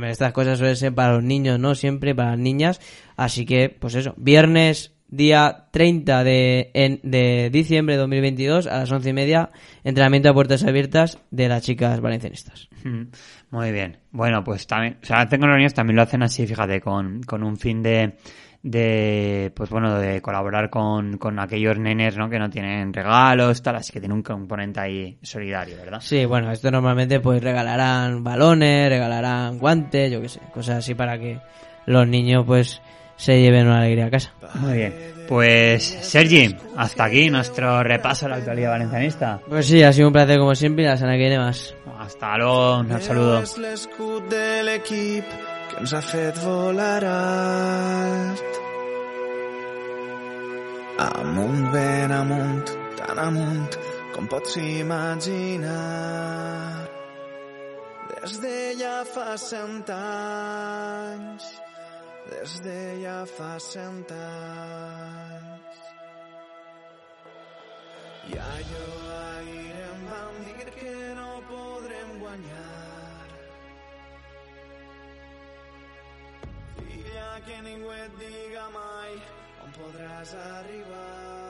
[0.08, 1.74] Estas cosas suelen ser para los niños, ¿no?
[1.74, 2.80] Siempre para las niñas.
[3.18, 8.90] Así que, pues eso, viernes día 30 de, en- de diciembre de 2022 a las
[8.92, 9.50] once y media,
[9.84, 12.68] entrenamiento a puertas abiertas de las chicas valencianistas.
[12.84, 13.02] Mm,
[13.50, 13.98] Muy bien.
[14.10, 17.42] Bueno, pues también, o sea, tengo los niños también lo hacen así, fíjate, con, con
[17.44, 18.16] un fin de,
[18.62, 22.28] de, pues bueno, de colaborar con, con aquellos nenes, ¿no?
[22.28, 26.00] Que no tienen regalos, tal, así que tiene un componente ahí solidario, ¿verdad?
[26.00, 31.18] Sí, bueno, esto normalmente pues regalarán balones, regalarán guantes, yo qué sé, cosas así para
[31.18, 31.38] que
[31.86, 32.80] los niños pues
[33.16, 34.32] se lleven una alegría a casa.
[34.54, 35.14] Muy bien.
[35.28, 39.40] Pues, Sergi, hasta aquí nuestro repaso a la actualidad valencianista.
[39.48, 41.74] Pues sí, ha sido un placer como siempre y la semana que viene más.
[41.98, 43.42] Hasta luego, un saludo.
[43.42, 45.26] És l'escut de l'equip
[45.70, 48.60] que ens ha fet volar alt.
[51.02, 53.76] Amunt, ben amunt, tan amunt
[54.14, 55.74] com pots imaginar.
[58.12, 61.44] Des de ja fa cent anys,
[62.30, 65.80] des de ja fa cent anys.
[68.30, 73.28] I allò ahir em vam dir que no podrem guanyar.
[76.76, 79.12] Filla, que ningú et diga mai
[79.64, 81.45] on podràs arribar.